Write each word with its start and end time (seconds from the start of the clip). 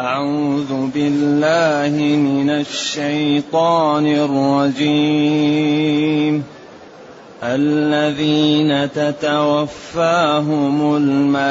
أعوذ 0.00 0.72
بالله 0.94 2.16
من 2.16 2.50
الشيطان 2.50 4.06
الرجيم. 4.76 6.44
الذين 7.42 8.92
تتوفاهم 8.92 10.96
الملائكة 10.96 11.42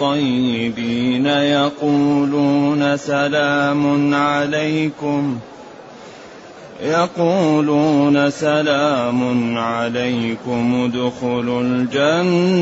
طيبين 0.00 1.26
يقولون 1.26 2.96
سلام 2.96 4.14
عليكم. 4.14 5.38
يقولون 6.82 8.30
سلام 8.30 9.58
عليكم 9.58 10.90
ادخلوا 10.94 11.62
الجنة 11.62 12.60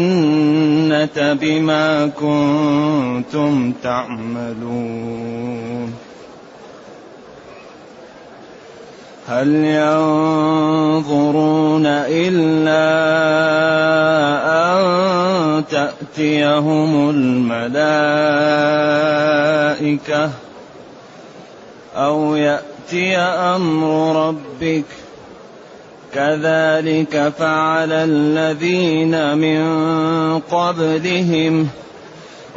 بما 1.33 2.07
كنتم 2.07 3.73
تعملون. 3.83 5.29
هل 9.29 9.49
ينظرون 9.65 11.07
إلا 11.87 12.89
أن 14.73 15.65
تأتيهم 15.71 17.11
الملائكة 17.11 17.91
أو 21.97 22.37
يأتي 22.37 22.68
يأتي 22.93 23.17
أمر 23.17 24.29
ربك. 24.29 24.85
كذلك 26.15 27.33
فعل 27.39 27.93
الذين 27.93 29.39
من 29.39 29.63
قبلهم 30.39 31.69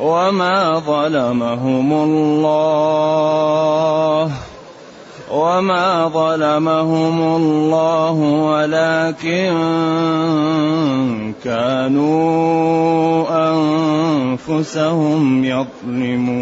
وما 0.01 0.79
ظلمهم 0.79 1.93
الله. 1.93 3.31
وما 5.31 6.07
ظلمهم 6.07 7.35
الله 7.35 8.13
ولكن 8.21 9.51
كانوا 11.43 13.23
أنفسهم 14.47 15.43
يظلمون. 15.45 16.41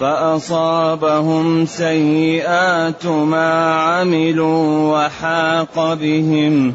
فأصابهم 0.00 1.66
سيئات 1.66 3.06
ما 3.06 3.74
عملوا 3.74 4.94
وحاق 4.94 5.94
بهم 5.94 6.74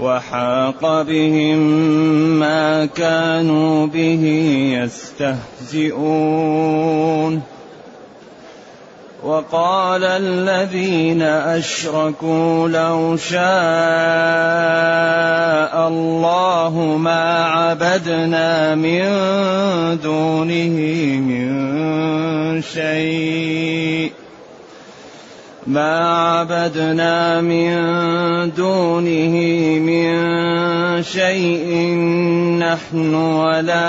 وحاق 0.00 1.02
بهم 1.02 1.58
ما 2.38 2.86
كانوا 2.86 3.86
به 3.86 4.24
يستهزئون. 5.68 6.38
وقال 9.28 10.04
الذين 10.04 11.22
أشركوا 11.22 12.68
لو 12.68 13.16
شاء 13.16 13.38
الله 15.88 16.96
ما 16.98 17.44
عبدنا 17.44 18.74
من 18.74 19.02
دونه 20.02 20.76
من 21.20 21.48
شيء. 22.62 24.12
ما 25.66 26.24
عبدنا 26.24 27.40
من 27.40 27.74
دونه 28.56 29.34
من 29.84 30.12
شيء. 31.02 31.94
نحن 32.58 33.14
ولا 33.14 33.88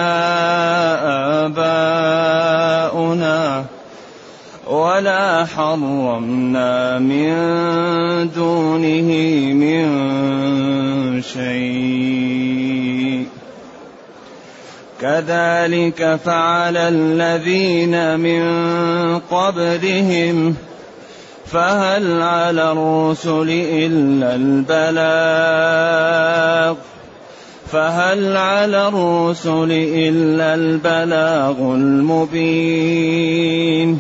آباؤنا. 1.45 3.65
ولا 4.69 5.45
حرمنا 5.45 6.99
من 6.99 7.33
دونه 8.35 9.09
من 9.53 9.85
شيء. 11.21 13.25
كذلك 15.01 16.19
فعل 16.25 16.77
الذين 16.77 18.19
من 18.19 18.43
قبلهم. 19.19 20.55
فهل 21.45 22.21
على 22.21 22.71
الرسل 22.71 23.49
الا 23.49 24.35
البلاغ؟ 24.35 26.75
فهل 27.71 28.37
على 28.37 28.87
الرسل 28.87 29.71
الا 29.71 30.55
البلاغ 30.55 31.73
المبين؟ 31.73 33.99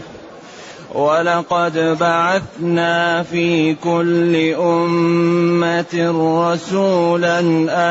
ولقد 0.93 1.97
بعثنا 1.99 3.23
في 3.23 3.75
كل 3.75 4.35
أمة 4.53 5.93
رسولا 6.53 7.39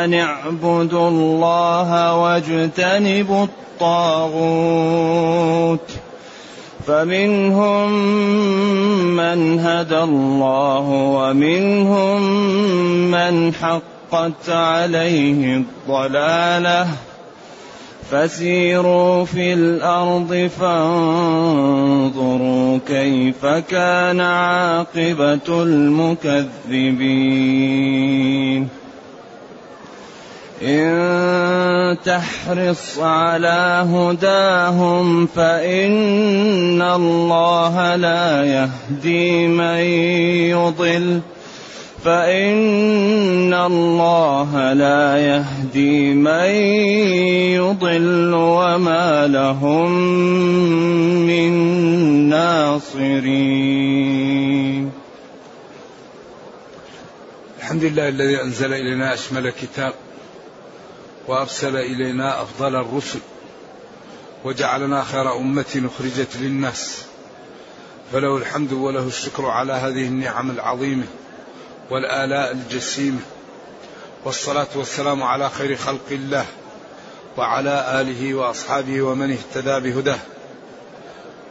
أن 0.05 0.15
اعبدوا 0.15 1.09
الله 1.09 2.17
واجتنبوا 2.17 3.45
الطاغوت. 3.45 4.69
فمنهم 6.87 7.93
من 9.17 9.61
هدى 9.61 9.99
الله 9.99 10.87
ومنهم 10.89 12.23
من 13.11 13.55
حقت 13.55 14.49
عليه 14.49 15.57
الضلالة. 15.57 16.87
فسيروا 18.11 19.25
في 19.25 19.53
الأرض 19.53 20.51
فانظروا 20.61 21.99
كيف 22.87 23.47
كان 23.47 24.21
عاقبة 24.21 25.63
المكذبين. 25.63 27.09
إن 30.63 31.97
تحرص 32.05 32.99
على 32.99 33.87
هداهم 33.93 35.27
فإن 35.27 36.83
الله 36.83 37.97
لا 37.97 38.45
يهدي 38.45 39.47
من 39.47 39.79
يضل. 40.51 41.21
فإن 42.05 43.55
الله 43.55 44.73
لا 44.73 45.19
يهدي 45.19 46.15
من 46.15 46.51
يضل 47.59 48.35
وما 48.35 49.27
لهم 49.27 49.93
من 51.27 51.53
ناصرين. 52.29 53.99
الحمد 57.59 57.85
لله 57.85 58.09
الذي 58.09 58.43
أنزل 58.43 58.73
إلينا 58.73 59.15
أشمل 59.15 59.51
كتاب 59.51 59.93
وأرسل 61.29 61.77
إلينا 61.77 62.43
أفضل 62.43 62.77
الرسل 62.77 63.19
وجعلنا 64.45 65.05
خير 65.05 65.37
أمة 65.37 65.89
أخرجت 65.95 66.37
للناس. 66.41 67.05
فله 68.13 68.37
الحمد 68.37 68.73
وله 68.73 69.07
الشكر 69.07 69.47
على 69.47 69.73
هذه 69.73 70.07
النعم 70.07 70.51
العظيمة. 70.51 71.05
والآلاء 71.91 72.53
الجسيمة 72.53 73.21
والصلاة 74.25 74.69
والسلام 74.75 75.23
على 75.23 75.51
خير 75.51 75.77
خلق 75.77 76.07
الله 76.11 76.47
وعلى 77.37 78.01
آله 78.01 78.35
وأصحابه 78.35 79.03
ومن 79.03 79.31
اهتدى 79.31 79.91
بهداه. 79.91 80.19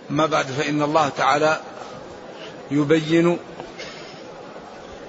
ما 0.10 0.26
بعد 0.26 0.46
فإن 0.46 0.82
الله 0.82 1.10
تعالى 1.10 1.62
يبين 2.72 3.38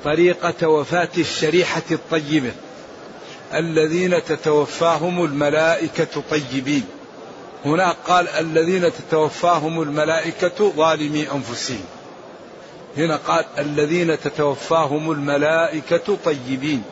طريقة 0.04 0.68
وفاة 0.68 1.08
الشريحة 1.18 1.82
الطيبة 1.90 2.52
الذين 3.54 4.24
تتوفاهم 4.24 5.24
الملائكة 5.24 6.22
طيبين. 6.30 6.84
هنا 7.64 7.94
قال 8.06 8.28
الذين 8.28 8.92
تتوفاهم 8.92 9.82
الملائكة 9.82 10.72
ظالمي 10.76 11.32
أنفسهم. 11.32 11.84
هنا 12.98 13.16
قال 13.16 13.44
الذين 13.58 14.20
تتوفاهم 14.20 15.10
الملائكة 15.10 16.16
طيبين. 16.24 16.82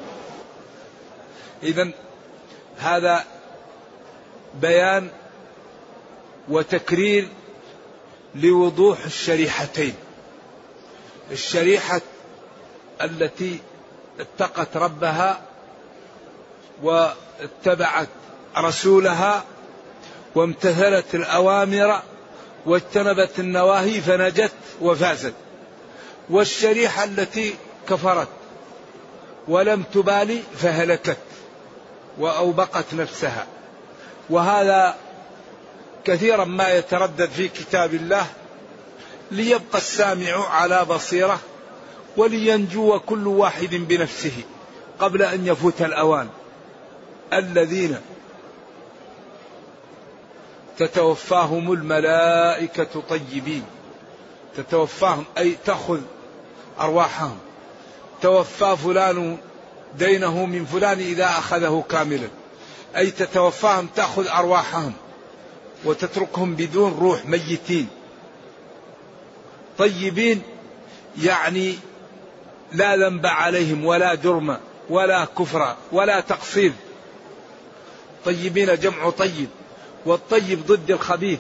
إذا 1.63 1.91
هذا 2.79 3.25
بيان 4.61 5.09
وتكرير 6.49 7.29
لوضوح 8.35 9.05
الشريحتين. 9.05 9.95
الشريحة 11.33 12.01
التي 13.03 13.61
اتقت 14.21 14.77
ربها 14.77 15.41
واتبعت 16.83 18.09
رسولها 18.59 19.45
وامتثلت 20.35 21.15
الأوامر 21.15 22.03
واجتنبت 22.67 23.39
النواهي 23.39 24.01
فنجت 24.01 24.53
وفازت. 24.81 25.35
والشريحة 26.31 27.05
التي 27.05 27.55
كفرت 27.89 28.29
ولم 29.49 29.83
تبالي 29.95 30.43
فهلكت 30.57 31.19
وأوبقت 32.19 32.95
نفسها. 32.95 33.47
وهذا 34.31 34.97
كثيرا 36.05 36.45
ما 36.45 36.69
يتردد 36.69 37.31
في 37.31 37.49
كتاب 37.49 37.95
الله 37.95 38.27
ليبقى 39.31 39.79
السامع 39.79 40.49
على 40.49 40.85
بصيرة 40.85 41.41
ولينجو 42.17 42.99
كل 42.99 43.27
واحد 43.27 43.71
بنفسه 43.75 44.43
قبل 44.99 45.23
أن 45.23 45.47
يفوت 45.47 45.83
الأوان. 45.83 46.29
الذين 47.33 48.01
تتوفاهم 50.79 51.73
الملائكة 51.73 53.03
طيبين. 53.09 53.65
تتوفاهم 54.57 55.25
أي 55.39 55.57
تأخذ 55.67 56.01
أرواحهم. 56.81 57.39
توفى 58.23 58.77
فلان 58.85 59.39
دينه 59.99 60.47
من 60.47 60.65
فلان 60.65 60.99
إذا 60.99 61.25
أخذه 61.25 61.85
كاملا. 61.91 62.29
أي 62.97 63.11
تتوفاهم 63.11 63.89
تأخذ 63.97 64.27
أرواحهم 64.29 64.93
وتتركهم 65.85 66.55
بدون 66.55 66.99
روح 67.01 67.27
ميتين. 67.27 67.89
طيبين 69.79 70.43
يعني 71.23 71.75
لا 72.73 72.97
ذنب 72.97 73.27
عليهم 73.27 73.85
ولا 73.85 74.15
جرم 74.15 74.59
ولا 74.91 75.25
كفر 75.39 75.77
ولا 75.93 76.21
تقصير. 76.21 76.73
طيبين 78.25 78.75
جمع 78.75 79.11
طيب. 79.11 79.49
والطيب 80.07 80.67
ضد 80.67 80.91
الخبيث. 80.91 81.39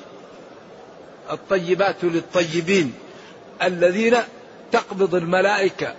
الطيبات 1.31 1.97
للطيبين. 2.03 2.95
الذين 3.63 4.17
تقبض 4.73 5.15
الملائكة 5.15 5.95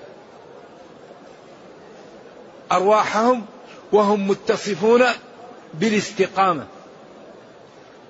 أرواحهم 2.71 3.45
وهم 3.91 4.27
متصفون 4.27 5.03
بالاستقامة 5.73 6.67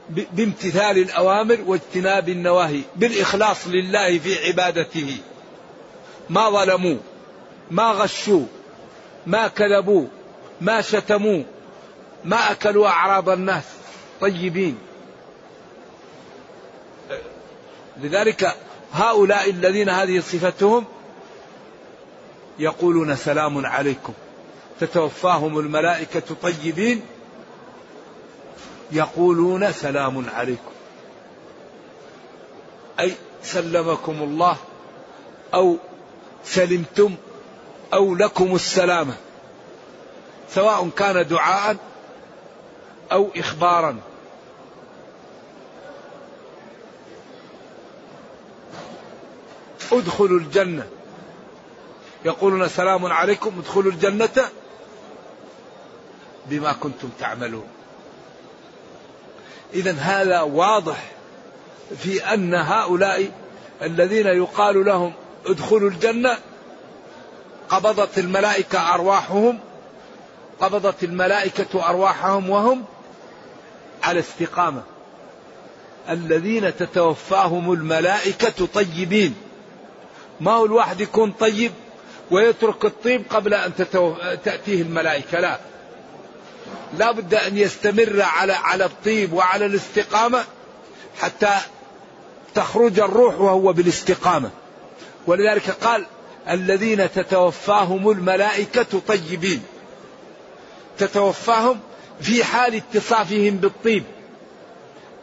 بامتثال 0.09 0.97
الأوامر 0.97 1.57
واجتناب 1.65 2.29
النواهي 2.29 2.81
بالإخلاص 2.95 3.67
لله 3.67 4.19
في 4.19 4.47
عبادته. 4.47 5.17
ما 6.29 6.49
ظلموا 6.49 6.97
ما 7.71 7.91
غشوا 7.91 8.45
ما 9.25 9.47
كذبوا 9.47 10.07
ما 10.61 10.81
شتموا 10.81 11.43
ما 12.25 12.51
أكلوا 12.51 12.87
أعراض 12.87 13.29
الناس. 13.29 13.63
طيبين. 14.21 14.77
لذلك 18.01 18.55
هؤلاء 18.93 19.49
الذين 19.49 19.89
هذه 19.89 20.19
صفتهم 20.19 20.85
يقولون 22.59 23.15
سلام 23.15 23.65
عليكم. 23.65 24.13
تتوفاهم 24.79 25.59
الملائكة 25.59 26.35
طيبين 26.41 27.01
يقولون 28.91 29.71
سلام 29.71 30.29
عليكم. 30.29 30.71
أي 32.99 33.13
سلمكم 33.43 34.23
الله 34.23 34.57
أو 35.53 35.77
سلمتم 36.45 37.15
أو 37.93 38.15
لكم 38.15 38.55
السلامة. 38.55 39.13
سواء 40.49 40.89
كان 40.89 41.27
دعاء 41.27 41.77
أو 43.11 43.29
إخبارا. 43.37 43.97
ادخلوا 49.93 50.39
الجنة. 50.39 50.87
يقولون 52.25 52.67
سلام 52.67 53.05
عليكم 53.05 53.59
ادخلوا 53.59 53.91
الجنة. 53.91 54.49
بما 56.45 56.73
كنتم 56.73 57.09
تعملون. 57.19 57.67
إذا 59.73 59.91
هذا 59.91 60.41
واضح 60.41 61.11
في 61.97 62.33
أن 62.33 62.53
هؤلاء 62.53 63.31
الذين 63.81 64.27
يقال 64.27 64.85
لهم 64.85 65.13
ادخلوا 65.45 65.89
الجنة 65.89 66.37
قبضت 67.69 68.17
الملائكة 68.17 68.93
أرواحهم 68.93 69.59
قبضت 70.59 71.03
الملائكة 71.03 71.89
أرواحهم 71.89 72.49
وهم 72.49 72.85
على 74.03 74.19
استقامة. 74.19 74.83
الذين 76.09 76.77
تتوفاهم 76.77 77.73
الملائكة 77.73 78.65
طيبين. 78.65 79.35
ما 80.41 80.51
هو 80.51 80.65
الواحد 80.65 81.01
يكون 81.01 81.31
طيب 81.31 81.71
ويترك 82.31 82.85
الطيب 82.85 83.23
قبل 83.29 83.53
أن 83.53 83.71
تأتيه 84.43 84.81
الملائكة؟ 84.81 85.39
لا. 85.39 85.59
لا 86.97 87.11
بد 87.11 87.33
أن 87.33 87.57
يستمر 87.57 88.21
على 88.21 88.53
على 88.53 88.85
الطيب 88.85 89.33
وعلى 89.33 89.65
الاستقامة 89.65 90.43
حتى 91.21 91.55
تخرج 92.55 92.99
الروح 92.99 93.39
وهو 93.39 93.73
بالاستقامة. 93.73 94.49
ولذلك 95.27 95.69
قال 95.69 96.05
الذين 96.49 97.11
تتوفاهم 97.11 98.09
الملائكة 98.09 99.01
طيبين. 99.07 99.63
تتوفاهم 100.97 101.79
في 102.21 102.43
حال 102.43 102.75
اتصافهم 102.75 103.57
بالطيب. 103.57 104.03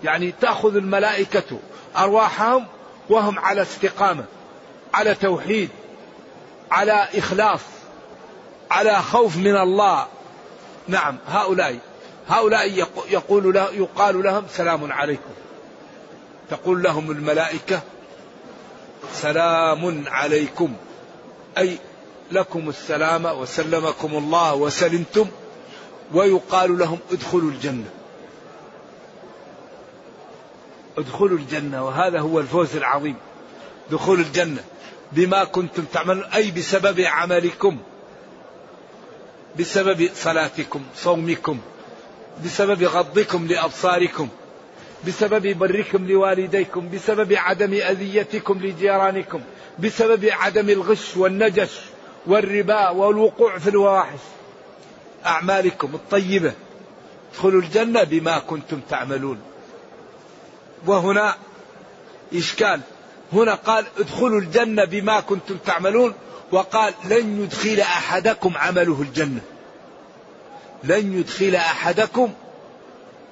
يعني 0.05 0.35
تأخذ 0.41 0.77
الملائكة 0.77 1.59
أرواحهم 1.97 2.67
وهم 3.09 3.39
على 3.39 3.63
استقامة. 3.63 4.25
على 4.95 5.15
توحيد 5.15 5.69
على 6.71 7.09
إخلاص 7.15 7.61
على 8.71 9.03
خوف 9.03 9.37
من 9.37 9.57
الله. 9.57 10.07
نعم 10.89 11.17
هؤلاء 11.27 11.79
هؤلاء 12.29 12.87
يقول 13.11 13.55
له 13.55 13.71
يقال 13.71 14.23
لهم 14.23 14.45
سلام 14.51 14.93
عليكم. 14.93 15.35
تقول 16.51 16.83
لهم 16.83 17.11
الملائكة 17.11 17.81
سلام 19.13 20.05
عليكم 20.09 20.73
أي 21.59 21.79
لكم 22.33 22.69
السلام 22.69 23.25
وسلمكم 23.25 24.15
الله 24.15 24.55
وسلمتم 24.55 25.27
ويقال 26.15 26.79
لهم 26.79 26.99
ادخلوا 27.13 27.51
الجنة. 27.51 27.91
ادخلوا 30.99 31.39
الجنة 31.39 31.85
وهذا 31.87 32.21
هو 32.21 32.41
الفوز 32.41 32.77
العظيم. 32.77 33.17
دخول 33.91 34.21
الجنة. 34.21 34.65
بما 35.15 35.45
كنتم 35.45 35.85
تعملون 35.85 36.25
أي 36.25 36.51
بسبب 36.51 37.01
عملكم 37.01 37.79
بسبب 39.59 40.11
صلاتكم 40.15 40.83
صومكم 40.97 41.59
بسبب 42.45 42.85
غضكم 42.85 43.47
لأبصاركم 43.47 44.29
بسبب 45.07 45.59
بركم 45.59 46.07
لوالديكم 46.07 46.89
بسبب 46.91 47.33
عدم 47.33 47.75
أذيتكم 47.75 48.59
لجيرانكم 48.59 49.41
بسبب 49.79 50.25
عدم 50.25 50.69
الغش 50.71 51.17
والنجش 51.17 51.81
والربا 52.27 52.89
والوقوع 52.89 53.59
في 53.59 53.67
الفواحش 53.67 54.19
أعمالكم 55.27 55.95
الطيبة 55.95 56.53
ادخلوا 57.33 57.61
الجنة 57.61 58.03
بما 58.03 58.39
كنتم 58.39 58.81
تعملون. 58.91 59.39
وهنا 60.87 61.35
إشكال. 62.35 62.81
هنا 63.33 63.55
قال 63.55 63.85
ادخلوا 63.99 64.41
الجنة 64.41 64.85
بما 64.85 65.21
كنتم 65.21 65.57
تعملون 65.57 66.15
وقال 66.53 66.95
لن 67.05 67.43
يدخل 67.43 67.81
أحدكم 67.81 68.57
عمله 68.57 69.03
الجنة. 69.03 69.41
لن 70.85 71.19
يدخل 71.19 71.55
أحدكم 71.55 72.33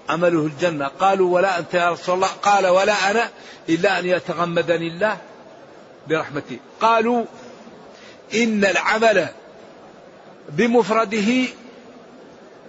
عمله 0.08 0.46
الجنة. 0.46 0.86
قالوا 0.86 1.34
ولا 1.34 1.58
أنت 1.58 1.74
يا 1.74 1.90
رسول 1.90 2.14
الله؟ 2.14 2.28
قال 2.28 2.66
ولا 2.66 3.10
أنا 3.10 3.30
إلا 3.68 3.98
أن 3.98 4.06
يتغمدني 4.06 4.88
الله 4.88 5.18
برحمته 6.08 6.58
قالوا 6.80 7.24
إن 8.34 8.64
العمل 8.64 9.28
بمفرده 10.48 11.48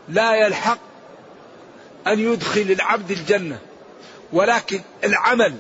لا 0.09 0.35
يلحق 0.35 0.79
أن 2.07 2.19
يدخل 2.19 2.61
العبد 2.61 3.11
الجنة 3.11 3.59
ولكن 4.33 4.81
العمل 5.03 5.53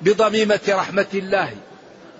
بضميمة 0.00 0.60
رحمة 0.68 1.06
الله 1.14 1.54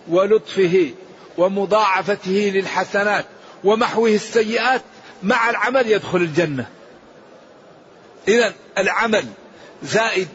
ولطفه 0.09 0.91
ومضاعفته 1.39 2.53
للحسنات 2.55 3.25
ومحوه 3.65 4.09
السيئات 4.09 4.83
مع 5.23 5.51
العمل 5.51 5.91
يدخل 5.91 6.19
الجنة. 6.19 6.69
إذا 8.29 8.53
العمل 8.79 9.27
زائد 9.83 10.29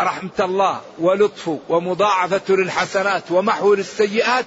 رحمة 0.00 0.30
الله 0.40 0.80
ولطفه 0.98 1.58
ومضاعفته 1.68 2.56
للحسنات 2.56 3.30
ومحو 3.30 3.74
للسيئات 3.74 4.46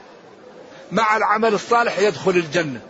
مع 0.91 1.17
العمل 1.17 1.53
الصالح 1.53 2.00
يدخل 2.00 2.31
الجنة. 2.31 2.81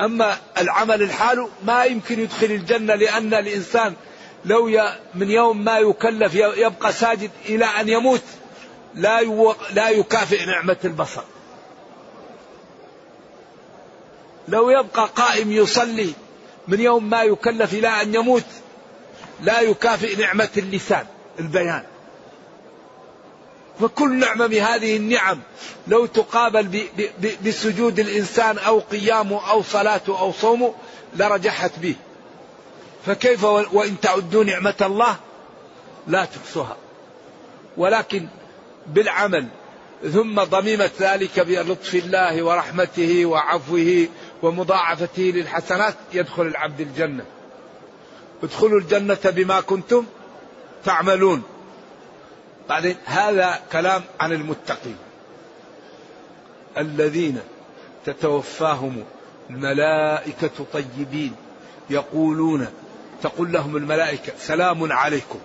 أما 0.00 0.38
العمل 0.58 1.02
الحال 1.02 1.48
ما 1.64 1.84
يمكن 1.84 2.20
يدخل 2.20 2.46
الجنة 2.46 2.94
لأن 2.94 3.34
الإنسان 3.34 3.94
لو 4.44 4.70
من 5.14 5.30
يوم 5.30 5.64
ما 5.64 5.78
يكلف 5.78 6.34
يبقى 6.34 6.92
ساجد 6.92 7.30
إلى 7.48 7.64
أن 7.64 7.88
يموت 7.88 8.22
لا 8.94 9.20
لا 9.72 9.88
يكافئ 9.88 10.44
نعمة 10.44 10.76
البصر. 10.84 11.22
لو 14.48 14.70
يبقى 14.70 15.08
قائم 15.16 15.52
يصلي 15.52 16.12
من 16.68 16.80
يوم 16.80 17.10
ما 17.10 17.22
يكلف 17.22 17.74
إلى 17.74 17.88
أن 17.88 18.14
يموت 18.14 18.44
لا 19.40 19.60
يكافئ 19.60 20.16
نعمة 20.16 20.48
اللسان 20.56 21.06
البيان. 21.38 21.82
فكل 23.80 24.18
نعمة 24.18 24.46
من 24.46 24.58
هذه 24.58 24.96
النعم 24.96 25.40
لو 25.86 26.06
تقابل 26.06 26.86
بسجود 27.44 28.00
الإنسان 28.00 28.58
أو 28.58 28.78
قيامه 28.78 29.50
أو 29.50 29.62
صلاته 29.62 30.20
أو 30.20 30.32
صومه 30.32 30.74
لرجحت 31.16 31.78
به. 31.78 31.94
فكيف 33.06 33.44
وإن 33.44 34.00
تعدوا 34.00 34.44
نعمة 34.44 34.74
الله 34.80 35.16
لا 36.06 36.24
تحصوها. 36.24 36.76
ولكن 37.76 38.26
بالعمل 38.86 39.46
ثم 40.12 40.42
ضميمة 40.42 40.90
ذلك 41.00 41.40
بلطف 41.40 41.94
الله 41.94 42.42
ورحمته 42.42 43.26
وعفوه 43.26 44.08
ومضاعفته 44.42 45.22
للحسنات 45.22 45.94
يدخل 46.12 46.42
العبد 46.42 46.80
الجنة. 46.80 47.24
ادخلوا 48.42 48.80
الجنة 48.80 49.18
بما 49.24 49.60
كنتم 49.60 50.06
تعملون. 50.84 51.42
بعدين 52.68 52.96
هذا 53.04 53.60
كلام 53.72 54.02
عن 54.20 54.32
المتقين. 54.32 54.96
الذين 56.78 57.40
تتوفاهم 58.06 59.04
الملائكة 59.50 60.66
طيبين 60.72 61.32
يقولون 61.90 62.66
تقول 63.24 63.52
لهم 63.52 63.76
الملائكة 63.76 64.32
سلام 64.38 64.92
عليكم. 64.92 65.38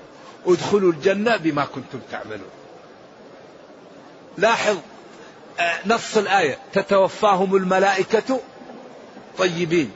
ادخلوا 0.46 0.92
الجنة 0.92 1.38
بما 1.38 1.66
كنتم 1.66 2.00
تعملون. 2.12 2.50
لاحظ 4.38 4.78
آه، 5.60 5.80
نص 5.86 6.18
الآية 6.18 6.58
تتوفاهم 6.74 7.56
الملائكة 7.56 8.40
طيبين. 9.38 9.92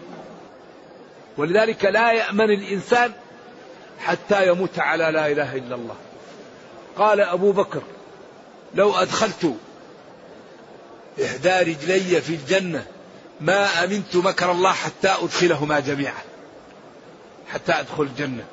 ولذلك 1.37 1.85
لا 1.85 2.11
يأمن 2.11 2.51
الإنسان 2.51 3.11
حتى 3.99 4.47
يموت 4.47 4.79
على 4.79 5.03
لا 5.03 5.27
إله 5.27 5.55
إلا 5.55 5.75
الله. 5.75 5.95
قال 6.97 7.21
أبو 7.21 7.51
بكر 7.51 7.81
لو 8.75 8.95
أدخلت 8.95 9.55
إحدى 11.25 11.49
رجلي 11.49 12.21
في 12.21 12.35
الجنة 12.35 12.85
ما 13.41 13.83
أمنت 13.83 14.15
مكر 14.15 14.51
الله 14.51 14.71
حتى 14.71 15.09
أدخلهما 15.21 15.79
جميعا. 15.79 16.32
حتى 17.53 17.71
أدخل 17.71 18.03
الجنة. 18.03 18.45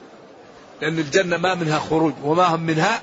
لأن 0.81 0.99
الجنة 0.99 1.37
ما 1.37 1.55
منها 1.55 1.79
خروج 1.79 2.15
وما 2.25 2.45
هم 2.45 2.61
منها 2.61 3.03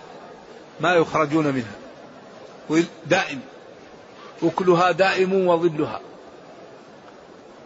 ما 0.80 0.94
يخرجون 0.94 1.46
منها. 1.46 2.86
دائم. 3.06 3.40
أكلها 4.44 4.92
دائم 4.92 5.48
وظلها. 5.48 6.02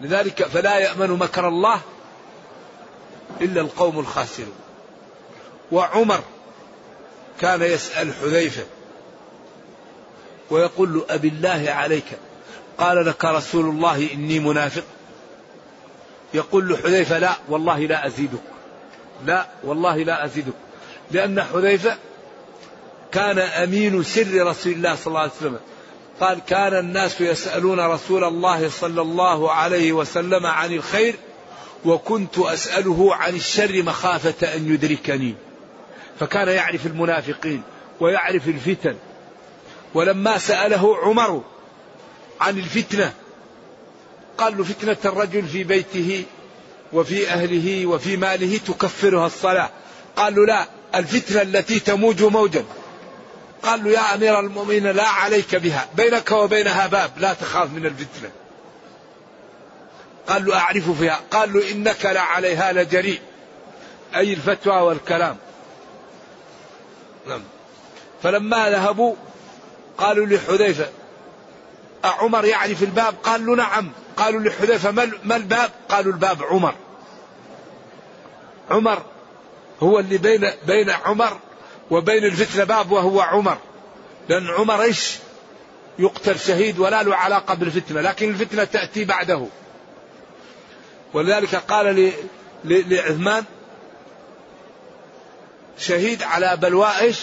لذلك 0.02 0.44
فلا 0.44 0.78
يأمن 0.78 1.10
مكر 1.10 1.48
الله 1.48 1.82
إلا 3.42 3.62
القوم 3.62 4.00
الخاسرون. 4.00 4.56
وعمر 5.72 6.22
كان 7.40 7.62
يسأل 7.62 8.14
حذيفة 8.14 8.64
ويقول 10.50 10.94
له 10.94 11.06
أبي 11.10 11.28
الله 11.28 11.66
عليك؟ 11.68 12.06
قال 12.78 13.06
لك 13.06 13.26
رسول 13.26 13.66
الله 13.66 14.14
إني 14.14 14.40
منافق. 14.40 14.84
يقول 16.34 16.68
له 16.70 16.78
حذيفة 16.78 17.20
لا 17.20 17.36
والله 17.50 17.80
لا 17.80 18.08
أزيدك. 18.08 18.42
لا 19.26 19.48
والله 19.64 19.98
لا 19.98 20.26
أزيدك. 20.26 20.54
لأن 21.12 21.44
حذيفة 21.44 21.98
كان 23.12 23.40
أمين 23.40 24.04
سر 24.04 24.48
رسول 24.48 24.74
الله 24.74 24.96
صلى 24.96 25.08
الله 25.08 25.20
عليه 25.20 25.32
وسلم. 25.32 25.60
قال 26.20 26.40
كان 26.48 26.78
الناس 26.78 27.22
يسألون 27.22 27.80
رسول 27.80 28.24
الله 28.24 28.70
صلى 28.70 29.02
الله 29.02 29.52
عليه 29.52 29.92
وسلم 29.92 30.46
عن 30.46 30.74
الخير 30.74 31.16
وكنت 31.86 32.40
أسأله 32.40 33.16
عن 33.16 33.36
الشر 33.36 33.84
مخافة 33.84 34.56
أن 34.56 34.74
يدركني. 34.74 35.36
فكان 36.20 36.48
يعرف 36.48 36.86
المنافقين 36.86 37.64
ويعرف 38.00 38.48
الفتن. 38.48 38.96
ولما 39.94 40.38
سأله 40.38 40.98
عمر 40.98 41.44
عن 42.42 42.58
الفتنة 42.58 43.14
قال 44.42 44.58
له 44.58 44.64
فتنة 44.64 44.98
الرجل 45.06 45.48
في 45.48 45.64
بيته 45.64 46.24
وفي 46.94 47.30
أهله 47.30 47.86
وفي 47.86 48.18
ماله 48.18 48.58
تكفرها 48.58 49.26
الصلاة. 49.26 49.70
قال 50.16 50.36
له 50.36 50.46
لا 50.46 50.66
الفتنة 50.96 51.42
التي 51.42 51.80
تموج 51.80 52.24
موجا. 52.24 52.66
قال 53.64 53.84
له 53.84 53.92
يا 53.92 54.16
أمير 54.16 54.40
المؤمنين 54.40 54.88
لا 54.88 55.08
عليك 55.08 55.56
بها 55.56 55.88
بينك 55.96 56.32
وبينها 56.32 56.88
باب 56.88 57.12
لا 57.18 57.34
تخاف 57.34 57.74
من 57.74 57.86
الفتنة. 57.86 58.30
قال 60.28 60.46
له 60.46 60.58
أعرف 60.58 60.90
فيها. 60.90 61.20
قال 61.32 61.54
له 61.54 61.72
إنك 61.72 62.06
لا 62.06 62.22
عليها 62.22 62.74
لجريء. 62.74 63.20
أي 64.16 64.34
الفتوى 64.34 64.82
والكلام. 64.82 65.38
نعم. 67.28 67.42
فلما 68.24 68.70
ذهبوا 68.70 69.16
قالوا 69.98 70.26
لحذيفة 70.26 70.90
أعمر 72.06 72.46
يعرف 72.46 72.84
الباب؟ 72.84 73.16
قال 73.24 73.46
له 73.46 73.56
نعم. 73.56 73.92
قالوا 74.18 74.42
لحذيفة 74.42 74.92
ما 75.24 75.36
الباب؟ 75.36 75.72
قالوا 75.90 76.14
الباب 76.14 76.44
عمر. 76.44 76.76
عمر 78.70 79.02
هو 79.84 80.00
اللي 80.00 80.18
بين 80.18 80.52
بين 80.68 80.90
عمر 80.90 81.38
وبين 81.92 82.24
الفتنة 82.26 82.64
باب 82.64 82.92
وهو 82.92 83.22
عمر. 83.22 83.58
لأن 84.30 84.48
عمر 84.48 84.82
إيش؟ 84.82 85.18
يقتل 86.00 86.40
شهيد 86.40 86.80
ولا 86.80 87.04
له 87.04 87.16
علاقة 87.16 87.54
بالفتنة 87.54 88.02
لكن 88.02 88.30
الفتنة 88.30 88.64
تأتي 88.64 89.06
بعده. 89.06 89.46
ولذلك 91.14 91.56
قال 91.56 92.12
لعثمان 92.64 93.44
شهيد 95.78 96.24
على 96.24 96.58
بلواء 96.58 97.02
إيش؟ 97.02 97.20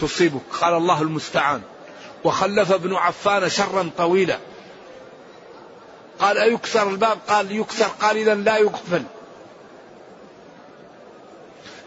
تصيبك. 0.00 0.40
قال 0.60 0.74
الله 0.74 1.02
المستعان. 1.02 1.62
وخلف 2.24 2.72
ابن 2.72 2.94
عفان 2.94 3.48
شرا 3.48 3.90
طويلا. 3.98 4.38
قال 6.22 6.38
أيكسر 6.38 6.88
الباب؟ 6.88 7.18
قال 7.28 7.52
يكسر 7.52 7.84
قال 7.84 8.16
إذا 8.16 8.34
لا 8.34 8.56
يقفل. 8.56 9.02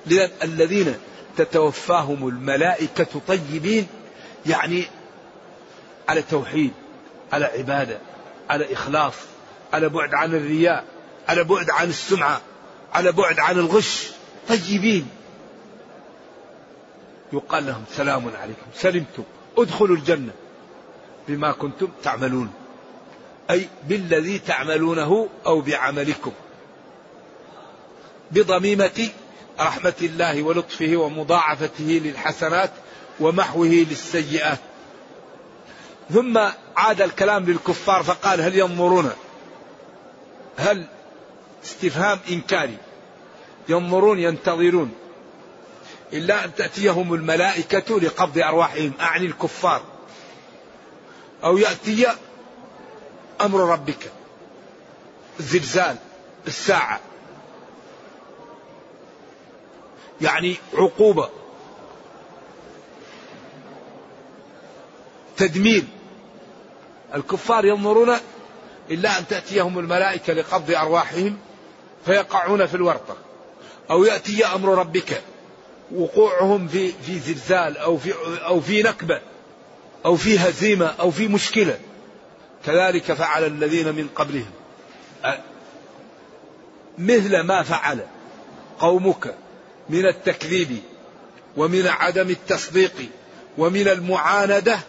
لذا 0.05 0.31
الذين 0.43 0.95
تتوفاهم 1.37 2.27
الملائكة 2.27 3.21
طيبين 3.27 3.87
يعني 4.45 4.87
على 6.09 6.21
توحيد 6.21 6.71
على 7.33 7.45
عبادة 7.45 7.97
على 8.49 8.73
إخلاص 8.73 9.13
على 9.73 9.89
بعد 9.89 10.13
عن 10.13 10.35
الرياء 10.35 10.83
على 11.27 11.43
بعد 11.43 11.69
عن 11.69 11.89
السمعة 11.89 12.41
على 12.93 13.11
بعد 13.11 13.39
عن 13.39 13.59
الغش 13.59 14.11
طيبين. 14.47 15.07
يقال 17.33 17.65
لهم 17.65 17.83
سلام 17.91 18.31
عليكم 18.41 18.65
سلمتم 18.75 19.23
ادخلوا 19.57 19.95
الجنة 19.95 20.31
بما 21.27 21.51
كنتم 21.51 21.87
تعملون. 22.03 22.64
أي 23.51 23.67
بالذي 23.87 24.39
تعملونه 24.39 25.29
أو 25.45 25.61
بعملكم. 25.61 26.31
بضميمة 28.31 29.09
رحمة 29.59 29.93
الله 30.01 30.43
ولطفه 30.43 30.95
ومضاعفته 30.95 32.01
للحسنات 32.03 32.71
ومحوه 33.19 33.67
للسيئات. 33.67 34.59
ثم 36.13 36.39
عاد 36.75 37.01
الكلام 37.01 37.45
للكفار 37.45 38.03
فقال 38.03 38.41
هل 38.41 38.55
ينظرون؟ 38.55 39.11
هل 40.57 40.85
استفهام 41.63 42.19
إنكاري؟ 42.31 42.77
ينظرون 43.69 44.19
ينتظرون. 44.19 44.93
إلا 46.13 46.45
أن 46.45 46.55
تأتيهم 46.55 47.13
الملائكة 47.13 47.99
لقبض 47.99 48.37
أرواحهم 48.37 48.93
أعني 48.99 49.25
الكفار. 49.25 49.81
أو 51.43 51.57
يأتي 51.57 52.07
أمر 53.41 53.59
ربك. 53.59 54.11
الزلزال 55.39 55.97
الساعة. 56.47 56.99
يعني 60.21 60.55
عقوبة. 60.73 61.29
تدمير. 65.37 65.83
الكفار 67.15 67.65
ينظرون 67.65 68.17
إلا 68.91 69.19
أن 69.19 69.27
تأتيهم 69.27 69.79
الملائكة 69.79 70.33
لقبض 70.33 70.71
أرواحهم 70.71 71.37
فيقعون 72.05 72.65
في 72.65 72.75
الورطة. 72.75 73.17
أو 73.91 74.03
يأتي 74.03 74.45
أمر 74.45 74.77
ربك. 74.77 75.21
وقوعهم 75.95 76.67
في 76.67 76.91
في 76.91 77.19
زلزال 77.19 77.77
أو 77.77 77.97
في 77.97 78.13
أو 78.45 78.61
في 78.61 78.83
نكبة 78.83 79.21
أو 80.05 80.15
في 80.15 80.39
هزيمة 80.39 80.85
أو 80.85 81.11
في 81.11 81.27
مشكلة. 81.27 81.79
كذلك 82.65 83.13
فعل 83.13 83.45
الذين 83.45 83.95
من 83.95 84.07
قبلهم. 84.15 84.51
مثل 86.97 87.39
ما 87.39 87.63
فعل 87.63 87.99
قومك 88.79 89.35
من 89.89 90.05
التكذيب 90.05 90.77
ومن 91.57 91.87
عدم 91.87 92.29
التصديق 92.29 93.09
ومن 93.57 93.87
المعاندة 93.87 94.79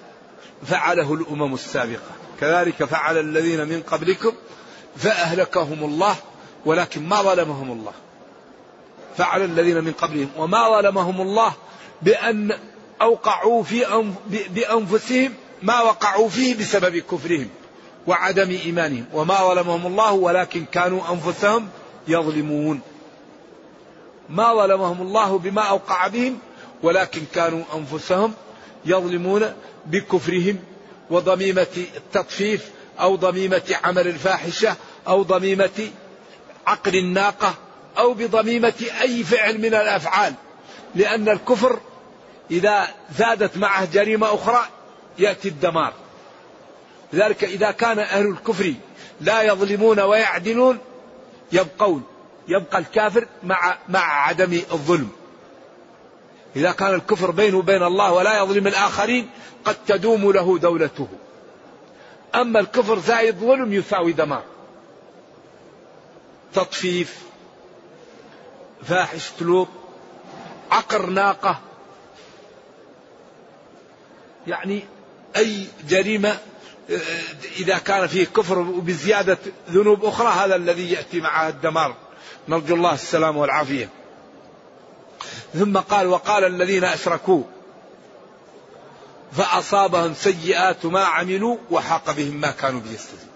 فعله 0.66 1.14
الأمم 1.14 1.54
السابقة. 1.54 2.10
كذلك 2.40 2.84
فعل 2.84 3.18
الذين 3.18 3.68
من 3.68 3.82
قبلكم 3.82 4.32
فأهلكهم 4.96 5.84
الله 5.84 6.16
ولكن 6.64 7.08
ما 7.08 7.22
ظلمهم 7.22 7.72
الله. 7.72 7.92
فعل 9.16 9.44
الذين 9.44 9.84
من 9.84 9.92
قبلهم 9.92 10.28
وما 10.36 10.80
ظلمهم 10.80 11.20
الله 11.20 11.52
بأن 12.02 12.58
أوقعوا 13.02 13.62
في 13.62 14.04
بأنفسهم 14.50 15.34
ما 15.62 15.80
وقعوا 15.80 16.28
فيه 16.28 16.54
بسبب 16.54 16.96
كفرهم. 16.98 17.48
وعدم 18.06 18.50
إيمانهم. 18.50 19.04
وما 19.12 19.34
ظلمهم 19.34 19.86
الله 19.86 20.12
ولكن 20.12 20.64
كانوا 20.64 21.00
أنفسهم 21.12 21.68
يظلمون. 22.08 22.80
ما 24.28 24.54
ظلمهم 24.54 25.02
الله 25.02 25.38
بما 25.38 25.62
أوقع 25.62 26.06
بهم 26.06 26.38
ولكن 26.82 27.22
كانوا 27.34 27.62
أنفسهم 27.74 28.34
يظلمون 28.84 29.54
بكفرهم 29.86 30.58
وضميمة 31.10 31.66
التطفيف 31.96 32.70
أو 33.00 33.16
ضميمة 33.16 33.76
عمل 33.84 34.08
الفاحشة 34.08 34.76
أو 35.08 35.22
ضميمة 35.22 35.90
عقل 36.66 36.96
الناقة 36.96 37.54
أو 37.98 38.14
بضميمة 38.14 38.74
أي 39.00 39.24
فعل 39.24 39.58
من 39.58 39.74
الأفعال. 39.74 40.34
لأن 40.94 41.28
الكفر 41.28 41.80
إذا 42.50 42.88
زادت 43.18 43.56
معه 43.56 43.92
جريمة 43.92 44.34
أخرى 44.34 44.66
يأتي 45.18 45.48
الدمار. 45.48 45.92
لذلك 47.12 47.44
إذا 47.44 47.70
كان 47.70 47.98
أهل 47.98 48.26
الكفر 48.26 48.74
لا 49.20 49.42
يظلمون 49.42 50.00
ويعدلون 50.00 50.78
يبقون 51.52 52.02
يبقى 52.48 52.78
الكافر 52.78 53.26
مع 53.42 53.78
مع 53.88 54.26
عدم 54.26 54.52
الظلم. 54.52 55.10
إذا 56.56 56.72
كان 56.72 56.94
الكفر 56.94 57.30
بينه 57.30 57.58
وبين 57.58 57.82
الله 57.82 58.12
ولا 58.12 58.38
يظلم 58.38 58.66
الآخرين 58.66 59.30
قد 59.64 59.76
تدوم 59.86 60.32
له 60.32 60.58
دولته. 60.58 61.08
أما 62.34 62.60
الكفر 62.60 62.98
زائد 62.98 63.36
ظلم 63.36 63.72
يساوي 63.72 64.12
دمار. 64.12 64.42
تطفيف 66.54 67.22
فاحش 68.82 69.30
لوط 69.40 69.68
عقر 70.70 71.06
ناقة. 71.06 71.60
يعني 74.46 74.84
أي 75.36 75.66
جريمة 75.88 76.38
إذا 77.58 77.78
كان 77.78 78.06
فيه 78.06 78.24
كفر 78.24 78.58
وبزيادة 78.58 79.38
ذنوب 79.70 80.04
أخرى 80.04 80.28
هذا 80.28 80.56
الذي 80.56 80.92
يأتي 80.92 81.20
معها 81.20 81.48
الدمار. 81.48 81.94
نرجو 82.48 82.74
الله 82.74 82.94
السلام 82.94 83.36
والعافية. 83.36 83.88
ثم 85.54 85.78
قال 85.78 86.06
وقال 86.06 86.44
الذين 86.44 86.84
أشركوا 86.84 87.42
فأصابهم 89.32 90.14
سيئات 90.14 90.86
ما 90.86 91.04
عملوا 91.04 91.56
وحاق 91.70 92.12
بهم 92.12 92.40
ما 92.40 92.50
كانوا 92.50 92.80
به 92.80 92.90
يستهزئون 92.90 93.30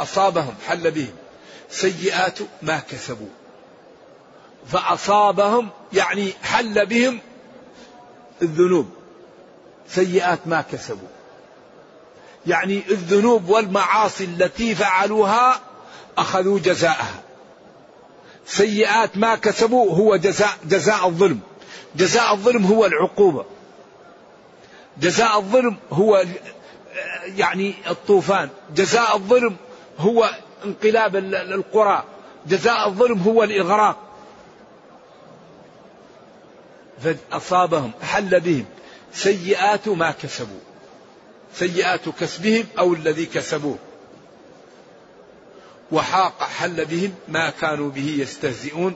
أصابهم 0.00 0.54
حل 0.68 0.90
بهم. 0.90 1.14
سيئات 1.70 2.38
ما 2.62 2.82
كسبوا. 2.90 3.28
فأصابهم 4.66 5.68
يعني 5.92 6.32
حل 6.42 6.86
بهم 6.86 7.20
الذنوب. 8.42 8.90
سيئات 9.88 10.38
ما 10.46 10.64
كسبوا. 10.72 11.08
يعني 12.46 12.82
الذنوب 12.90 13.48
والمعاصي 13.48 14.24
التي 14.24 14.74
فعلوها 14.74 15.60
أخذوا 16.18 16.58
جزاءها. 16.58 17.22
سيئات 18.46 19.16
ما 19.16 19.34
كسبوا 19.34 19.94
هو 19.96 20.16
جزاء 20.16 20.50
جزاء 20.64 21.06
الظلم. 21.06 21.40
جزاء 21.96 22.32
الظلم 22.32 22.64
هو 22.64 22.86
العقوبة. 22.86 23.44
جزاء 25.00 25.38
الظلم 25.38 25.76
هو 25.92 26.24
يعني 27.36 27.74
الطوفان. 27.88 28.48
جزاء 28.74 29.16
الظلم 29.16 29.56
هو 29.98 30.30
انقلاب 30.64 31.16
القرى. 31.34 32.04
جزاء 32.46 32.88
الظلم 32.88 33.18
هو 33.18 33.42
الإغراق. 33.42 33.96
فأصابهم 37.00 37.92
حل 38.02 38.40
بهم. 38.40 38.64
سيئات 39.12 39.88
ما 39.88 40.10
كسبوا. 40.10 40.69
سيئات 41.54 42.08
كسبهم 42.08 42.66
أو 42.78 42.94
الذي 42.94 43.26
كسبوه. 43.26 43.78
وحاق 45.92 46.42
حل 46.42 46.84
بهم 46.84 47.14
ما 47.28 47.50
كانوا 47.50 47.90
به 47.90 48.16
يستهزئون. 48.18 48.94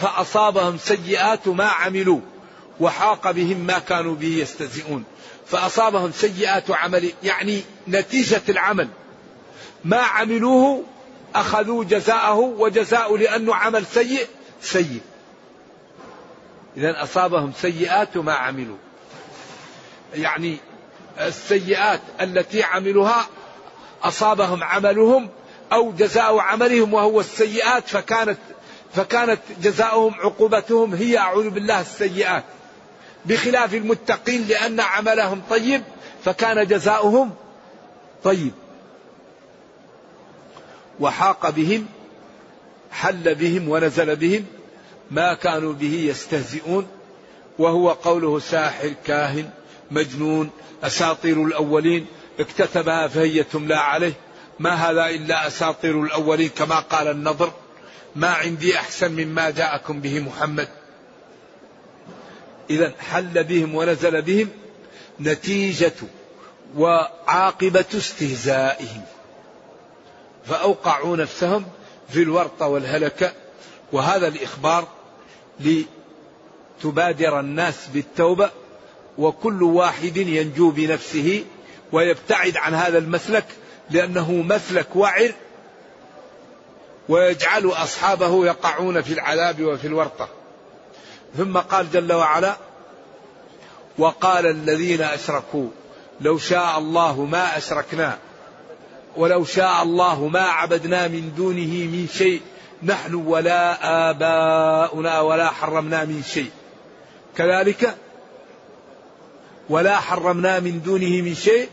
فأصابهم 0.00 0.78
سيئات 0.78 1.48
ما 1.48 1.66
عملوا. 1.66 2.20
وحاق 2.80 3.30
بهم 3.30 3.56
ما 3.56 3.78
كانوا 3.78 4.14
به 4.14 4.36
يستهزئون. 4.36 5.04
فأصابهم 5.46 6.12
سيئات 6.12 6.70
عمل 6.70 7.12
يعني 7.22 7.62
نتيجة 7.88 8.42
العمل. 8.48 8.88
ما 9.84 10.00
عملوه 10.00 10.84
أخذوا 11.34 11.84
جزاءه 11.84 12.38
وجزاء 12.38 13.16
لأنه 13.16 13.54
عمل 13.54 13.86
سيء 13.86 14.26
سيء. 14.62 15.00
إذا 16.76 17.02
أصابهم 17.02 17.52
سيئات 17.60 18.16
ما 18.16 18.32
عملوا. 18.32 18.76
يعني 20.14 20.56
السيئات 21.20 22.00
التي 22.20 22.62
عملوها 22.62 23.26
أصابهم 24.02 24.64
عملهم 24.64 25.28
أو 25.72 25.92
جزاء 25.92 26.38
عملهم 26.38 26.94
وهو 26.94 27.20
السيئات 27.20 27.88
فكانت 27.88 28.38
فكانت 28.94 29.40
جزاؤهم 29.62 30.14
عقوبتهم 30.14 30.94
هي 30.94 31.18
أعوذ 31.18 31.50
بالله 31.50 31.80
السيئات. 31.80 32.44
بخلاف 33.24 33.74
المتقين 33.74 34.46
لأن 34.48 34.80
عملهم 34.80 35.42
طيب 35.50 35.82
فكان 36.24 36.66
جزاؤهم 36.66 37.34
طيب. 38.24 38.52
وحاق 41.00 41.50
بهم 41.50 41.86
حل 42.90 43.34
بهم 43.34 43.68
ونزل 43.68 44.16
بهم 44.16 44.46
ما 45.12 45.34
كانوا 45.34 45.72
به 45.72 45.94
يستهزئون 45.94 46.86
وهو 47.58 47.90
قوله 47.90 48.38
ساحر 48.38 48.92
كاهن 49.04 49.50
مجنون 49.90 50.50
أساطير 50.82 51.44
الأولين 51.44 52.06
اكتتبها 52.40 53.08
فهي 53.08 53.42
تملى 53.42 53.74
عليه. 53.74 54.12
ما 54.58 54.70
هذا 54.70 55.06
إلا 55.06 55.46
أساطير 55.46 56.02
الأولين 56.02 56.48
كما 56.48 56.80
قال 56.80 57.08
النضر. 57.08 57.52
ما 58.16 58.28
عندي 58.28 58.76
أحسن 58.76 59.12
مما 59.12 59.50
جاءكم 59.50 60.00
به 60.00 60.20
محمد. 60.20 60.68
إذا 62.70 62.92
حل 63.10 63.44
بهم 63.44 63.74
ونزل 63.74 64.22
بهم 64.22 64.48
نتيجة 65.20 65.94
وعاقبة 66.76 67.84
استهزائهم. 67.94 69.02
فأوقعوا 70.46 71.16
نفسهم 71.16 71.64
في 72.08 72.22
الورطة 72.22 72.66
والهلكة 72.66 73.32
وهذا 73.92 74.28
الإخبار 74.28 74.88
لتبادر 75.60 77.40
الناس 77.40 77.86
بالتوبة 77.94 78.50
وكل 79.18 79.62
واحد 79.62 80.16
ينجو 80.16 80.70
بنفسه 80.70 81.44
ويبتعد 81.92 82.56
عن 82.56 82.74
هذا 82.74 82.98
المسلك 82.98 83.44
لأنه 83.90 84.32
مسلك 84.32 84.96
وعر 84.96 85.32
ويجعل 87.08 87.66
أصحابه 87.66 88.46
يقعون 88.46 89.02
في 89.02 89.12
العذاب 89.12 89.62
وفي 89.62 89.86
الورطة. 89.86 90.28
ثم 91.36 91.58
قال 91.58 91.90
جل 91.90 92.12
وعلا 92.12 92.56
وقال 93.98 94.46
الذين 94.46 95.02
أشركوا 95.02 95.68
لو 96.20 96.38
شاء 96.38 96.78
الله 96.78 97.24
ما 97.24 97.58
أشركنا 97.58 98.18
ولو 99.16 99.44
شاء 99.44 99.82
الله 99.82 100.28
ما 100.28 100.40
عبدنا 100.40 101.08
من 101.08 101.32
دونه 101.36 101.86
من 101.86 102.08
شيء 102.14 102.40
نحن 102.82 103.14
ولا 103.14 103.78
آباؤنا 104.10 105.20
ولا 105.20 105.48
حرمنا 105.48 106.04
من 106.04 106.22
شيء. 106.22 106.50
كذلك 107.36 107.96
ولا 109.68 109.96
حرمنا 109.96 110.60
من 110.60 110.82
دونه 110.82 111.22
من 111.22 111.34
شيء. 111.34 111.68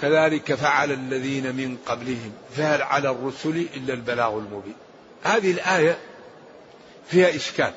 كذلك 0.00 0.54
فعل 0.54 0.92
الذين 0.92 1.56
من 1.56 1.76
قبلهم. 1.86 2.32
فهل 2.56 2.82
على 2.82 3.10
الرسل 3.10 3.66
إلا 3.76 3.94
البلاغ 3.94 4.38
المبين. 4.38 4.76
هذه 5.22 5.50
الآية 5.50 5.98
فيها 7.06 7.36
إشكال. 7.36 7.72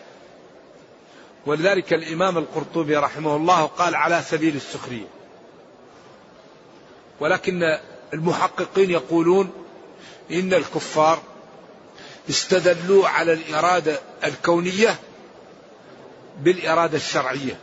ولذلك 1.45 1.93
الإمام 1.93 2.37
القرطبي 2.37 2.97
رحمه 2.97 3.35
الله 3.35 3.65
قال 3.65 3.95
على 3.95 4.21
سبيل 4.21 4.55
السخرية. 4.55 5.07
ولكن 7.19 7.77
المحققين 8.13 8.91
يقولون 8.91 9.51
إن 10.31 10.53
الكفار 10.53 11.21
استدلوا 12.29 13.07
على 13.07 13.33
الإرادة 13.33 13.99
الكونية 14.23 14.99
بالإرادة 16.39 16.97
الشرعية. 16.97 17.59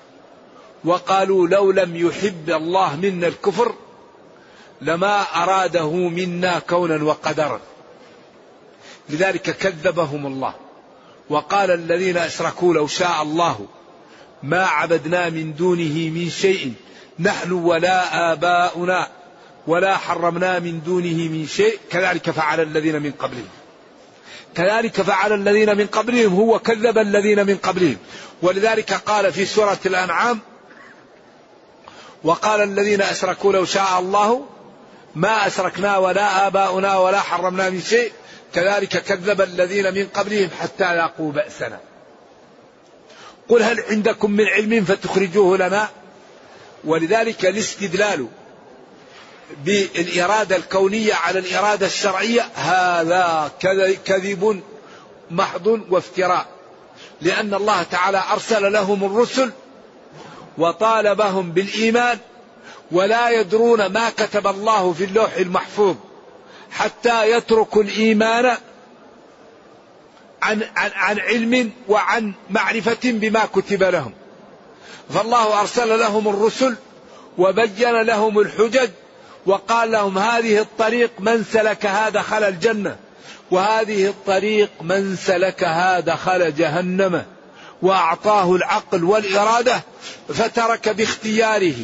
وقالوا 0.84 1.48
لو 1.48 1.70
لم 1.70 1.96
يحب 1.96 2.50
الله 2.50 2.96
منا 2.96 3.26
الكفر 3.26 3.74
لما 4.80 5.22
أراده 5.22 5.90
منا 5.90 6.58
كونا 6.58 7.04
وقدرا. 7.04 7.60
لذلك 9.08 9.56
كذبهم 9.56 10.26
الله. 10.26 10.54
وقال 11.30 11.70
الذين 11.70 12.16
أشركوا 12.16 12.74
لو 12.74 12.86
شاء 12.86 13.22
الله 13.22 13.66
ما 14.42 14.64
عبدنا 14.64 15.30
من 15.30 15.54
دونه 15.54 16.10
من 16.10 16.30
شيء. 16.30 16.74
نحن 17.18 17.52
ولا 17.52 18.32
آباؤنا 18.32 19.08
ولا 19.68 19.96
حرمنا 19.96 20.58
من 20.58 20.80
دونه 20.80 21.28
من 21.28 21.46
شيء 21.46 21.78
كذلك 21.90 22.30
فعل 22.30 22.60
الذين 22.60 23.02
من 23.02 23.12
قبلهم. 23.12 23.48
كذلك 24.54 25.02
فعل 25.02 25.32
الذين 25.32 25.76
من 25.76 25.86
قبلهم 25.86 26.34
هو 26.34 26.58
كذب 26.58 26.98
الذين 26.98 27.46
من 27.46 27.56
قبلهم. 27.56 27.96
ولذلك 28.42 28.92
قال 28.92 29.32
في 29.32 29.44
سورة 29.44 29.78
الأنعام 29.86 30.40
وقال 32.24 32.60
الذين 32.60 33.02
أشركوا 33.02 33.52
لو 33.52 33.64
شاء 33.64 33.98
الله 33.98 34.46
ما 35.14 35.46
أشركنا 35.46 35.96
ولا 35.96 36.46
آباؤنا 36.46 36.98
ولا 36.98 37.20
حرمنا 37.20 37.70
من 37.70 37.80
شيء 37.80 38.12
كذلك 38.54 39.02
كذب 39.02 39.40
الذين 39.40 39.94
من 39.94 40.06
قبلهم 40.14 40.48
حتى 40.60 40.96
لاقوا 40.96 41.32
بأسنا. 41.32 41.80
قل 43.48 43.62
هل 43.62 43.80
عندكم 43.90 44.30
من 44.30 44.44
علم 44.44 44.84
فتخرجوه 44.84 45.56
لنا؟ 45.56 45.88
ولذلك 46.84 47.46
الاستدلال 47.46 48.28
بالإرادة 49.64 50.56
الكونية 50.56 51.14
على 51.14 51.38
الإرادة 51.38 51.86
الشرعية 51.86 52.42
هذا 52.54 53.50
كذب 54.04 54.62
محض 55.30 55.80
وافتراء. 55.90 56.46
لأن 57.20 57.54
الله 57.54 57.82
تعالى 57.82 58.22
أرسل 58.32 58.72
لهم 58.72 59.04
الرسل 59.04 59.50
وطالبهم 60.58 61.52
بالإيمان 61.52 62.18
ولا 62.92 63.30
يدرون 63.30 63.86
ما 63.86 64.10
كتب 64.10 64.46
الله 64.46 64.92
في 64.92 65.04
اللوح 65.04 65.32
المحفوظ 65.34 65.96
حتى 66.70 67.30
يتركوا 67.30 67.82
الإيمان 67.82 68.56
عن, 70.42 70.62
عن, 70.76 70.90
عن 70.94 71.18
علم 71.18 71.72
وعن 71.88 72.32
معرفة 72.50 72.98
بما 73.04 73.46
كتب 73.46 73.82
لهم. 73.82 74.12
فالله 75.14 75.60
أرسل 75.60 75.98
لهم 75.98 76.28
الرسل 76.28 76.76
وبين 77.38 78.02
لهم 78.02 78.38
الحجج 78.38 78.90
وقال 79.46 79.90
لهم 79.90 80.18
هذه 80.18 80.60
الطريق 80.60 81.10
من 81.18 81.44
سلكها 81.52 82.08
دخل 82.08 82.44
الجنة 82.44 82.96
وهذه 83.50 84.06
الطريق 84.06 84.70
من 84.80 85.16
سلكها 85.16 86.00
دخل 86.00 86.54
جهنم 86.54 87.24
وأعطاه 87.82 88.54
العقل 88.54 89.04
والإرادة 89.04 89.80
فترك 90.28 90.88
باختياره. 90.88 91.76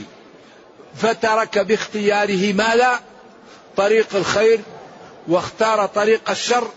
فترك 0.96 1.58
باختياره 1.58 2.52
ماذا؟ 2.52 3.00
طريق 3.76 4.06
الخير 4.14 4.60
واختار 5.28 5.86
طريق 5.86 6.30
الشر 6.30 6.68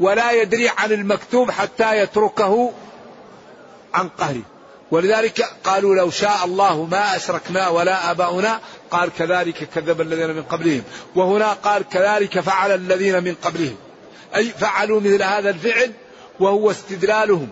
ولا 0.00 0.32
يدري 0.32 0.68
عن 0.68 0.92
المكتوب 0.92 1.50
حتى 1.50 1.98
يتركه 1.98 2.72
عن 3.94 4.08
قهره. 4.08 4.42
ولذلك 4.92 5.44
قالوا 5.64 5.94
لو 5.94 6.10
شاء 6.10 6.44
الله 6.44 6.84
ما 6.84 7.16
أشركنا 7.16 7.68
ولا 7.68 8.10
آباؤنا 8.10 8.60
قال 8.90 9.10
كذلك 9.18 9.68
كذب 9.74 10.00
الذين 10.00 10.30
من 10.30 10.42
قبلهم. 10.42 10.82
وهنا 11.14 11.52
قال 11.52 11.88
كذلك 11.88 12.40
فعل 12.40 12.74
الذين 12.74 13.24
من 13.24 13.34
قبلهم. 13.34 13.76
أي 14.36 14.44
فعلوا 14.44 15.00
مثل 15.00 15.22
هذا 15.22 15.50
الفعل 15.50 15.92
وهو 16.40 16.70
استدلالهم 16.70 17.48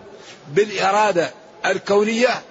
بالإرادة 0.53 1.31
الكونية 1.65 2.41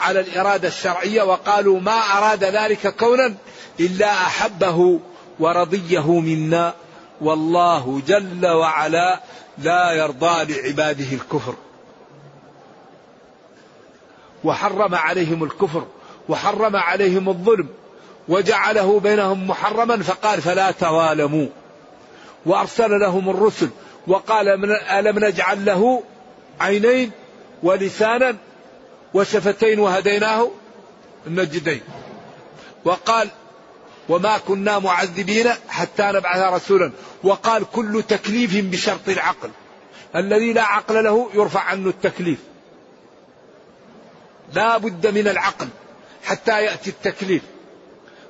على 0.00 0.20
الإرادة 0.20 0.68
الشرعية 0.68 1.22
وقالوا 1.22 1.80
ما 1.80 1.98
أراد 2.18 2.44
ذلك 2.44 2.96
كونا 2.96 3.34
إلا 3.80 4.12
أحبه 4.12 5.00
ورضيه 5.40 6.20
منا. 6.20 6.74
والله 7.20 8.02
جل 8.06 8.46
وعلا 8.46 9.20
لا 9.58 9.92
يرضى 9.92 10.54
لعباده 10.54 11.12
الكفر. 11.12 11.54
وحرم 14.44 14.94
عليهم 14.94 15.44
الكفر 15.44 15.86
وحرم 16.28 16.76
عليهم 16.76 17.28
الظلم 17.28 17.68
وجعله 18.28 19.00
بينهم 19.00 19.48
محرما 19.48 20.02
فقال 20.02 20.42
فلا 20.42 20.70
توالموا 20.70 21.46
وأرسل 22.46 23.00
لهم 23.00 23.30
الرسل 23.30 23.70
وقال 24.06 24.48
ألم 24.74 25.24
نجعل 25.24 25.64
له 25.64 26.02
عينين 26.60 27.10
ولسانا 27.62 28.36
وشفتين 29.14 29.78
وهديناه 29.78 30.50
النجدين. 31.26 31.80
وقال 32.84 33.28
وما 34.08 34.38
كنا 34.38 34.78
معذبين 34.78 35.48
حتى 35.68 36.02
نبعث 36.02 36.52
رسولا. 36.52 36.92
وقال 37.22 37.64
كل 37.72 38.02
تكليف 38.08 38.56
بشرط 38.56 39.08
العقل. 39.08 39.50
الذي 40.16 40.52
لا 40.52 40.62
عقل 40.62 41.04
له 41.04 41.30
يرفع 41.34 41.60
عنه 41.60 41.88
التكليف. 41.88 42.38
لا 44.54 44.78
بد 44.78 45.06
من 45.06 45.28
العقل 45.28 45.68
حتى 46.24 46.62
يأتي 46.62 46.90
التكليف. 46.90 47.42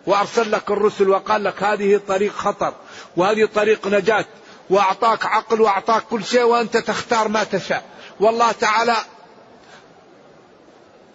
وأرسل 0.07 0.53
لك 0.53 0.71
الرسل 0.71 1.09
وقال 1.09 1.45
لك 1.45 1.63
هذه 1.63 2.01
طريق 2.09 2.33
خطر 2.33 2.75
وهذه 3.17 3.49
طريق 3.55 3.87
نجاة 3.87 4.25
وأعطاك 4.71 5.27
عقل 5.27 5.61
وأعطاك 5.61 6.03
كل 6.11 6.25
شيء 6.25 6.43
وأنت 6.43 6.77
تختار 6.77 7.29
ما 7.29 7.45
تشاء. 7.45 7.85
والله 8.21 8.53
تعالى 8.53 8.97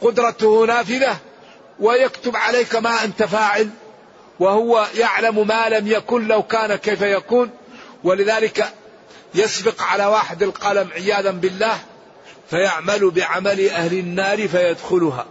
قدرته 0.01 0.65
نافذة 0.65 1.17
ويكتب 1.79 2.35
عليك 2.35 2.75
ما 2.75 3.03
أنت 3.03 3.23
فاعل 3.23 3.69
وهو 4.39 4.87
يعلم 4.95 5.47
ما 5.47 5.69
لم 5.69 5.87
يكن 5.87 6.27
لو 6.27 6.43
كان 6.43 6.75
كيف 6.75 7.01
يكون. 7.01 7.49
ولذلك 8.03 8.73
يسبق 9.35 9.81
على 9.81 10.05
واحد 10.05 10.43
القلم 10.43 10.89
عياذا 10.91 11.31
بالله 11.31 11.77
فيعمل 12.49 13.11
بعمل 13.11 13.69
أهل 13.69 13.93
النار 13.93 14.47
فيدخلها. 14.47 15.25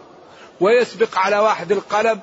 ويسبق 0.61 1.18
على 1.18 1.38
واحد 1.38 1.72
القلم 1.72 2.20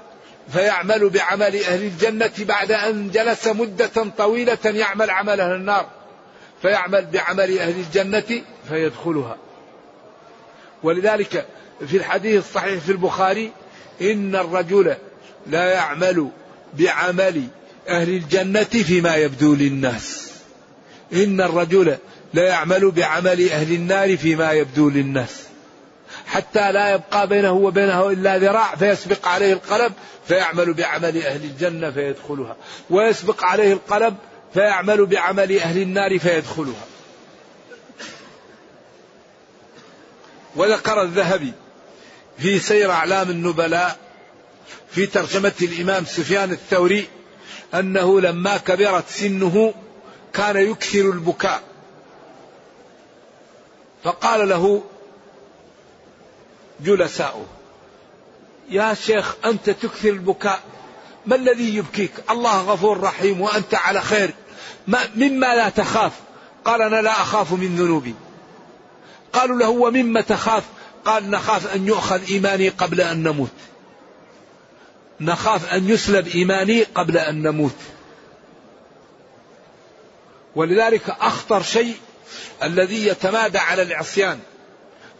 فيعمل 0.54 1.10
بعمل 1.10 1.64
أهل 1.64 1.84
الجنة 1.84 2.32
بعد 2.40 2.72
أن 2.72 3.12
جلس 3.12 3.48
مدة 3.48 3.92
طويلة 4.18 4.58
يعمل 4.66 5.10
عمل 5.10 5.42
أهل 5.42 5.56
النار. 5.56 5.88
فيعمل 6.62 7.06
بعمل 7.06 7.60
أهل 7.60 7.76
الجنة 7.80 8.42
فيدخلها. 8.70 9.38
ولذلك 10.84 11.46
في 11.88 11.98
الحديث 11.98 12.46
الصحيح 12.46 12.80
في 12.80 12.92
البخاري 12.92 13.52
إن 14.02 14.36
الرجل 14.36 14.96
لا 15.48 15.74
يعمل 15.74 16.30
بعمل 16.74 17.44
أهل 17.88 18.10
الجنة 18.10 18.64
فيما 18.64 19.16
يبدو 19.16 19.56
للناس. 19.56 20.34
إن 21.14 21.42
الرجل 21.42 21.98
لا 22.34 22.48
يعمل 22.48 22.92
بعمل 22.92 23.50
أهل 23.50 23.74
النار 23.74 24.18
فيما 24.18 24.52
يبدو 24.52 24.90
للناس. 24.90 25.44
حتى 26.26 26.72
لا 26.72 26.94
يبقى 26.94 27.28
بينه 27.28 27.52
وبينه 27.52 28.10
إلا 28.10 28.38
ذراع 28.38 28.76
فيسبق 28.76 29.28
عليه 29.28 29.54
القلم 29.54 29.94
فيعمل 30.28 30.74
بعمل 30.74 31.24
أهل 31.24 31.44
الجنة 31.44 31.92
فيدخلها. 31.92 32.56
ويسبق 32.90 33.44
عليه 33.44 33.74
القلم 33.74 34.16
فيعمل 34.54 35.06
بعمل 35.06 35.60
أهل 35.60 35.82
النار 35.82 36.20
فيدخلها. 36.20 36.86
وذكر 40.56 41.02
الذهبي 41.02 41.54
في 42.38 42.60
سير 42.60 42.92
أعلام 42.92 43.30
النبلاء 43.30 43.98
في 44.92 45.06
ترجمة 45.06 45.54
الإمام 45.62 46.06
سفيان 46.06 46.52
الثوري 46.52 47.08
أنه 47.74 48.22
لما 48.22 48.58
كبرت 48.58 49.10
سنه 49.10 49.74
كان 50.34 50.58
يكثر 50.72 51.00
البكاء. 51.00 51.62
فقال 54.04 54.50
له 54.50 54.84
جلساؤه 56.80 57.46
يا 58.70 58.94
شيخ 58.94 59.36
أنت 59.46 59.70
تكثر 59.70 60.10
البكاء 60.10 60.60
ما 61.26 61.36
الذي 61.36 61.76
يبكيك؟ 61.76 62.12
الله 62.30 62.62
غفور 62.62 63.00
رحيم 63.00 63.42
وأنت 63.42 63.76
على 63.76 64.02
خير 64.02 64.34
ما 64.88 65.00
مما 65.16 65.56
لا 65.56 65.70
تخاف. 65.70 66.12
قال 66.66 66.82
أنا 66.82 67.02
لا 67.02 67.12
أخاف 67.12 67.52
من 67.54 67.76
ذنوبي. 67.76 68.16
قالوا 69.34 69.60
له 69.60 69.70
ومما 69.70 70.22
تخاف؟ 70.22 70.64
قال 71.06 71.30
نخاف 71.30 71.76
أن 71.76 71.88
يؤخذ 71.88 72.22
إيماني 72.30 72.70
قبل 72.70 73.02
أن 73.02 73.24
نموت. 73.24 73.50
نخاف 75.22 75.74
أن 75.74 75.90
يسلب 75.90 76.28
إيماني 76.28 76.84
قبل 76.84 77.18
أن 77.18 77.42
نموت. 77.42 77.76
ولذلك 80.56 81.10
أخطر 81.10 81.62
شيء 81.62 81.96
الذي 82.64 83.08
يتمادى 83.08 83.58
على 83.58 83.82
العصيان 83.82 84.40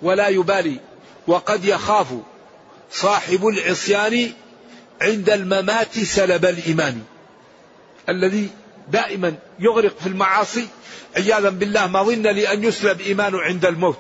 ولا 0.02 0.28
يبالي 0.28 0.80
وقد 1.28 1.66
يخاف 1.66 2.08
صاحب 2.92 3.48
العصيان 3.48 4.32
عند 5.02 5.30
الممات 5.30 6.00
سلب 6.00 6.46
الإيمان. 6.46 7.04
الذي 8.10 8.50
دائما 8.90 9.36
يغرق 9.60 10.00
في 10.00 10.08
المعاصي 10.08 10.68
عياذا 11.16 11.50
بالله 11.50 11.88
ما 11.88 12.04
ظن 12.04 12.22
لأن 12.22 12.64
يسلب 12.64 13.02
إيمانه 13.02 13.42
عند 13.42 13.66
الموت. 13.66 14.00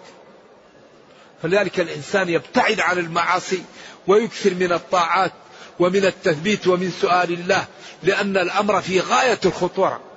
فلذلك 1.41 1.80
الإنسان 1.80 2.30
يبتعد 2.30 2.80
عن 2.80 2.97
المعاصي 2.97 3.63
ويكثر 4.08 4.54
من 4.54 4.73
الطاعات 4.73 5.32
ومن 5.80 6.06
التثبيت 6.06 6.67
ومن 6.67 6.91
سؤال 7.02 7.34
الله 7.34 7.65
لأن 8.04 8.38
الأمر 8.38 8.82
في 8.82 8.99
غاية 8.99 9.39
الخطورة. 9.45 10.12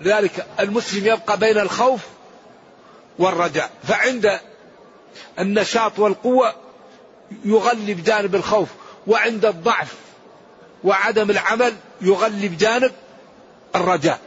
لذلك 0.00 0.46
المسلم 0.60 1.06
يبقى 1.06 1.38
بين 1.38 1.58
الخوف 1.58 2.00
والرجاء. 3.18 3.70
فعند 3.84 4.40
النشاط 5.38 5.98
والقوة 5.98 6.54
يغلب 7.44 8.04
جانب 8.04 8.34
الخوف 8.34 8.68
وعند 9.06 9.44
الضعف 9.44 9.94
وعدم 10.84 11.30
العمل 11.30 11.74
يغلب 12.00 12.58
جانب 12.58 12.92
الرجاء. 13.76 14.20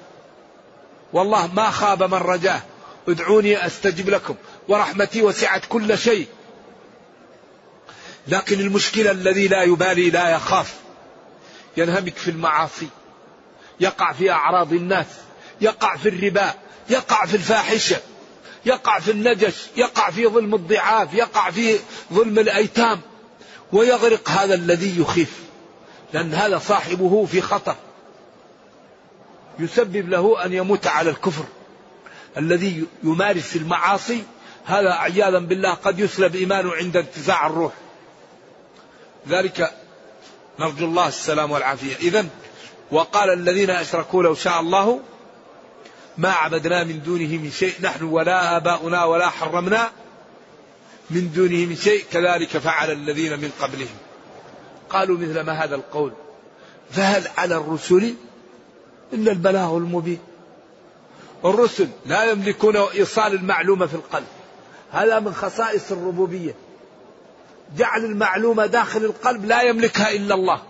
والله 1.13 1.53
ما 1.53 1.69
خاب 1.69 2.03
من 2.03 2.17
رجاه 2.17 2.62
ادعوني 3.07 3.65
أستجب 3.65 4.10
لكم 4.10 4.36
ورحمتي 4.67 5.21
وسعت 5.21 5.65
كل 5.69 5.97
شيء. 5.97 6.27
لكن 8.27 8.60
المشكلة 8.60 9.12
الذي 9.12 9.47
لا 9.47 9.63
يبالي 9.63 10.10
لا 10.10 10.29
يخاف 10.29 10.75
ينهمك 11.77 12.15
في 12.15 12.31
المعاصي 12.31 12.88
يقع 13.79 14.13
في 14.13 14.31
أعراض 14.31 14.73
الناس 14.73 15.05
يقع 15.62 15.95
في 15.95 16.10
الربا 16.10 16.54
يقع 16.89 17.26
في 17.26 17.38
الفاحشة 17.38 17.97
يقع 18.65 19.00
في 19.00 19.12
النجش 19.12 19.56
يقع 19.78 20.10
في 20.10 20.28
ظلم 20.28 20.56
الضعاف 20.56 21.13
يقع 21.13 21.52
في 21.52 21.80
ظلم 22.13 22.39
الأيتام 22.39 23.02
ويغرق 23.71 24.30
هذا 24.30 24.56
الذي 24.56 25.02
يخيف 25.02 25.41
لأن 26.13 26.34
هذا 26.34 26.58
صاحبه 26.58 27.26
في 27.26 27.41
خطر. 27.41 27.76
يسبب 29.60 30.10
له 30.10 30.45
أن 30.45 30.54
يموت 30.54 30.88
على 30.88 31.10
الكفر. 31.10 31.43
الذي 32.38 32.86
يمارس 33.04 33.56
المعاصي 33.56 34.24
هذا 34.65 34.93
عياذا 34.93 35.39
بالله 35.39 35.74
قد 35.74 36.00
يسلب 36.00 36.36
إيمانه 36.36 36.74
عند 36.74 36.97
انتزاع 36.97 37.47
الروح. 37.47 37.74
ذلك 39.28 39.74
نرجو 40.60 40.86
الله 40.86 41.08
السلام 41.08 41.52
والعافية. 41.52 41.95
إذا 41.95 42.26
وقال 42.91 43.30
الذين 43.30 43.69
أشركوا 43.69 44.24
لو 44.24 44.36
شاء 44.36 44.60
الله 44.60 45.00
ما 46.21 46.31
عبدنا 46.31 46.84
من 46.84 47.01
دونه 47.03 47.38
من 47.38 47.51
شيء. 47.51 47.73
نحن 47.81 48.03
ولا 48.03 48.57
آباؤنا 48.57 49.03
ولا 49.03 49.29
حرمنا 49.29 49.89
من 51.10 51.31
دونه 51.36 51.65
من 51.65 51.75
شيء. 51.75 52.03
كذلك 52.12 52.57
فعل 52.57 52.91
الذين 52.91 53.39
من 53.39 53.51
قبلهم. 53.62 53.97
قالوا 54.89 55.17
مثل 55.17 55.41
ما 55.41 55.53
هذا 55.53 55.75
القول. 55.75 56.12
فهل 56.91 57.27
على 57.38 57.55
الرسل 57.55 58.13
إلا 59.13 59.31
البلاغ 59.31 59.77
المبين؟ 59.77 60.19
الرسل 61.45 61.88
لا 62.05 62.23
يملكون 62.23 62.77
إيصال 62.77 63.34
المعلومة 63.34 63.86
في 63.86 63.93
القلب. 63.93 64.27
هذا 64.91 65.19
من 65.19 65.34
خصائص 65.34 65.91
الربوبية. 65.91 66.55
جعل 67.77 68.05
المعلومة 68.05 68.65
داخل 68.65 69.05
القلب 69.05 69.45
لا 69.45 69.62
يملكها 69.62 70.12
إلا 70.12 70.36
الله. 70.36 70.62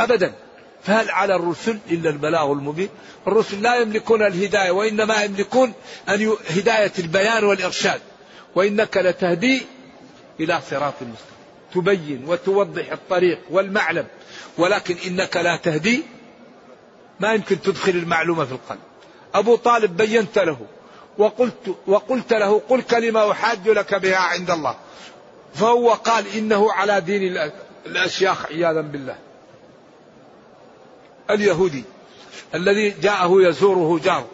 أبدا. 0.00 0.34
فهل 0.88 1.10
على 1.10 1.34
الرسل 1.34 1.78
إلا 1.90 2.10
البلاغ 2.10 2.52
المبين؟ 2.52 2.88
الرسل 3.26 3.62
لا 3.62 3.76
يملكون 3.76 4.22
الهداية 4.22 4.70
وإنما 4.70 5.22
يملكون 5.22 5.72
أن 6.08 6.32
هداية 6.50 6.92
البيان 6.98 7.44
والإرشاد. 7.44 8.00
وإنك 8.54 8.96
لتهدي 8.96 9.62
إلى 10.40 10.60
صراط 10.70 10.94
المستقيم 11.02 11.38
تبين 11.74 12.24
وتوضح 12.26 12.92
الطريق 12.92 13.38
والمعلم 13.50 14.06
ولكن 14.58 14.96
إنك 15.06 15.36
لا 15.36 15.56
تهدي. 15.56 16.02
ما 17.20 17.32
يمكن 17.32 17.60
تدخل 17.60 17.92
المعلومة 17.92 18.44
في 18.44 18.52
القلب. 18.52 18.80
أبو 19.34 19.56
طالب 19.56 19.96
بينت 19.96 20.38
له 20.38 20.58
وقلت 21.18 21.76
وقلت 21.86 22.32
له 22.32 22.62
قل 22.68 22.82
كلمة 22.82 23.32
أحاج 23.32 23.68
لك 23.68 23.94
بها 23.94 24.16
عند 24.16 24.50
الله. 24.50 24.76
فهو 25.54 25.92
قال 25.92 26.24
إنه 26.36 26.72
على 26.72 27.00
دين 27.00 27.50
الأشياخ 27.86 28.46
عياذا 28.46 28.80
بالله. 28.80 29.27
اليهودي 31.30 31.84
الذي 32.54 32.90
جاءه 32.90 33.30
يزوره 33.32 33.98
جاره 33.98 34.28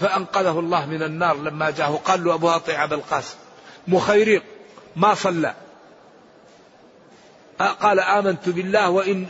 فأنقذه 0.00 0.58
الله 0.58 0.86
من 0.86 1.02
النار 1.02 1.36
لما 1.36 1.70
جاءه. 1.70 2.00
قال 2.04 2.24
له 2.24 2.34
أبو 2.34 2.48
أطيع 2.48 2.84
أبا 2.84 2.96
القاسم 2.96 3.36
مخيريق 3.88 4.42
ما 4.96 5.14
صلى. 5.14 5.54
قال 7.58 8.00
آمنت 8.00 8.48
بالله 8.48 8.90
وإن 8.90 9.26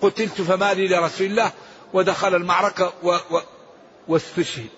قتلت 0.00 0.40
فما 0.40 0.74
لي 0.74 0.88
لرسول 0.88 1.26
الله 1.26 1.52
ودخل 1.92 2.34
المعركة 2.34 2.92
و 3.02 3.16
و 3.30 3.40
واستشهد. 4.08 4.68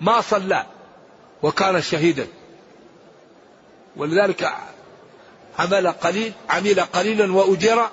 ما 0.00 0.20
صلى 0.20 0.66
وكان 1.42 1.82
شهيدا. 1.82 2.26
ولذلك 3.96 4.52
عمل 5.58 5.88
قليل 5.88 6.32
عمل 6.50 6.80
قليلا 6.80 7.32
وأجر 7.32 7.90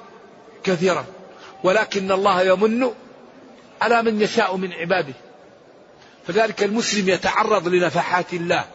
كثيرا. 0.64 1.06
ولكن 1.64 2.12
الله 2.12 2.42
يمن 2.42 2.92
على 3.82 4.02
من 4.02 4.22
يشاء 4.22 4.56
من 4.56 4.74
عباده. 4.74 5.14
فذلك 6.28 6.64
المسلم 6.64 7.10
يتعرض 7.10 7.68
لنفحات 7.68 8.34
الله. 8.34 8.66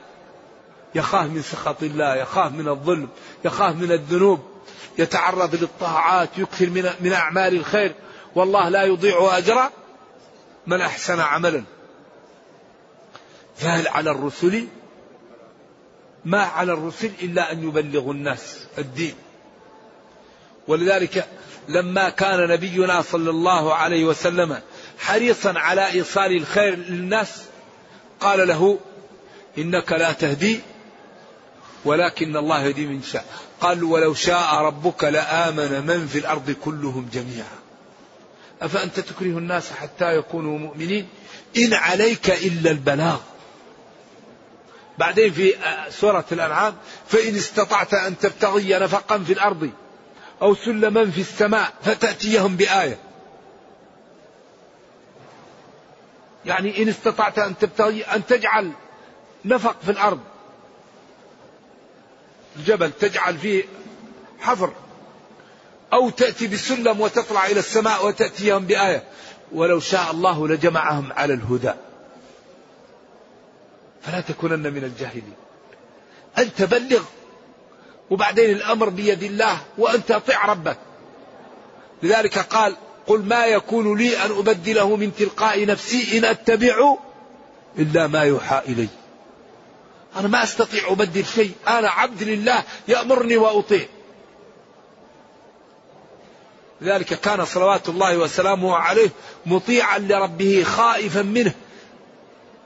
يخاف 0.95 1.31
من 1.31 1.43
سخط 1.43 1.83
الله 1.83 2.17
يخاف 2.17 2.53
من 2.53 2.69
الظلم 2.69 3.09
يخاف 3.45 3.77
من 3.77 3.93
الذنوب. 3.93 4.41
يتعرض 4.99 5.55
للطاعات 5.55 6.29
يكثر 6.39 6.67
من, 6.67 6.91
من 7.01 7.13
أعمال 7.13 7.57
الخير. 7.57 7.95
والله 8.35 8.69
لا 8.69 8.83
يضيع 8.83 9.39
أجر 9.39 9.71
من 10.67 10.81
أحسن 10.81 11.21
عملا. 11.21 11.65
فهل 13.57 13.89
على 13.89 14.11
الرسل 14.11 14.67
ما 16.25 16.43
على 16.43 16.73
الرسل 16.73 17.11
إلا 17.23 17.53
أن 17.53 17.69
يبلغوا 17.69 18.13
الناس 18.13 18.59
الدين. 18.79 19.15
ولذلك 20.69 21.29
لما 21.69 22.09
كان 22.09 22.49
نبينا 22.49 23.03
صلى 23.03 23.31
الله 23.31 23.75
عليه 23.75 24.05
وسلم 24.05 24.61
حريصا 24.99 25.59
على 25.59 25.93
إيصال 25.93 26.37
الخير 26.37 26.77
للناس 26.77 27.43
قال 28.21 28.49
له 28.49 28.79
إنك 29.59 29.93
لا 29.93 30.13
تهدي 30.13 30.61
ولكن 31.85 32.37
الله 32.37 32.67
يهدي 32.67 32.87
من 32.87 33.03
شاء. 33.03 33.25
قال 33.61 33.85
ولو 33.85 34.15
شاء 34.15 34.55
ربك 34.55 35.05
لآمن 35.05 35.87
من 35.87 36.07
في 36.07 36.19
الأرض 36.19 36.51
كلهم 36.51 37.09
جميعا. 37.13 37.59
أفأنت 38.63 39.01
تكره 39.01 39.39
الناس 39.39 39.71
حتى 39.71 40.17
يكونوا 40.17 40.59
مؤمنين؟ 40.59 41.09
إن 41.59 41.75
عليك 41.75 42.31
إلا 42.31 42.71
البلاغ. 42.71 43.19
بعدين 44.99 45.33
في 45.33 45.55
سورة 45.91 46.25
الأنعام 46.33 46.75
فإن 47.07 47.35
استطعت 47.37 47.95
أن 47.95 48.19
تبتغي 48.19 48.79
نفقا 48.79 49.19
في 49.19 49.33
الأرض 49.33 49.71
أو 50.43 50.55
سلما 50.55 51.11
في 51.11 51.21
السماء 51.21 51.73
فتأتيهم 51.83 52.57
بآية. 52.57 52.99
يعني 56.47 56.83
إن 56.83 56.89
استطعت 56.89 57.39
أن 57.39 57.59
تبتغي 57.59 58.03
أن 58.03 58.27
تجعل 58.27 58.73
نفق 59.45 59.77
في 59.85 59.91
الأرض. 59.91 60.21
الجبل 62.57 62.93
تجعل 62.93 63.39
فيه 63.39 63.65
حفر. 64.41 64.73
أو 65.93 66.11
تأتي 66.11 66.47
بسلم 66.47 67.01
وتطلع 67.01 67.47
إلى 67.47 67.59
السماء 67.61 68.07
وتأتيهم 68.07 68.67
بآية. 68.67 69.05
ولو 69.53 69.81
شاء 69.81 70.11
الله 70.11 70.49
لجمعهم 70.49 71.13
على 71.13 71.35
الهدى. 71.35 71.73
فلا 74.07 74.21
تكونن 74.21 74.73
من 74.73 74.85
الجاهلين. 74.85 75.35
أنت 76.39 76.63
بلغ 76.63 77.03
وبعدين 78.11 78.51
الأمر 78.51 78.89
بيد 78.89 79.23
الله 79.23 79.61
وأنت 79.79 80.11
أطع 80.11 80.47
ربك. 80.47 80.79
لذلك 82.03 82.39
قال 82.39 82.77
قل 83.07 83.23
ما 83.23 83.47
يكون 83.47 83.99
لي 83.99 84.25
أن 84.25 84.31
أبدله 84.31 84.97
من 84.97 85.15
تلقاء 85.15 85.67
نفسي 85.67 86.19
إن 86.19 86.25
أتبع 86.25 86.97
إلا 87.79 88.07
ما 88.07 88.23
يوحى 88.23 88.63
إلي. 88.69 88.89
أنا 90.17 90.29
ما 90.29 90.43
أستطيع 90.43 90.93
أبدل 90.93 91.25
شيء. 91.25 91.53
أنا 91.69 91.91
عبد 91.91 92.23
لله 92.23 92.63
يأمرني 92.89 93.37
وأطيع. 93.37 93.87
لذلك 96.81 97.21
كان 97.21 97.45
صلوات 97.45 97.89
الله 97.89 98.19
وسلامه 98.19 98.77
عليه 98.77 99.11
مطيعا 99.47 99.99
لربه 99.99 100.63
خائفا 100.63 101.23
منه. 101.23 101.55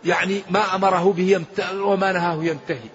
يعني 0.05 0.43
ما 0.51 0.75
أمره 0.75 1.13
به 1.13 1.45
وما 1.75 2.13
نهاه 2.13 2.45
ينتهي. 2.45 2.89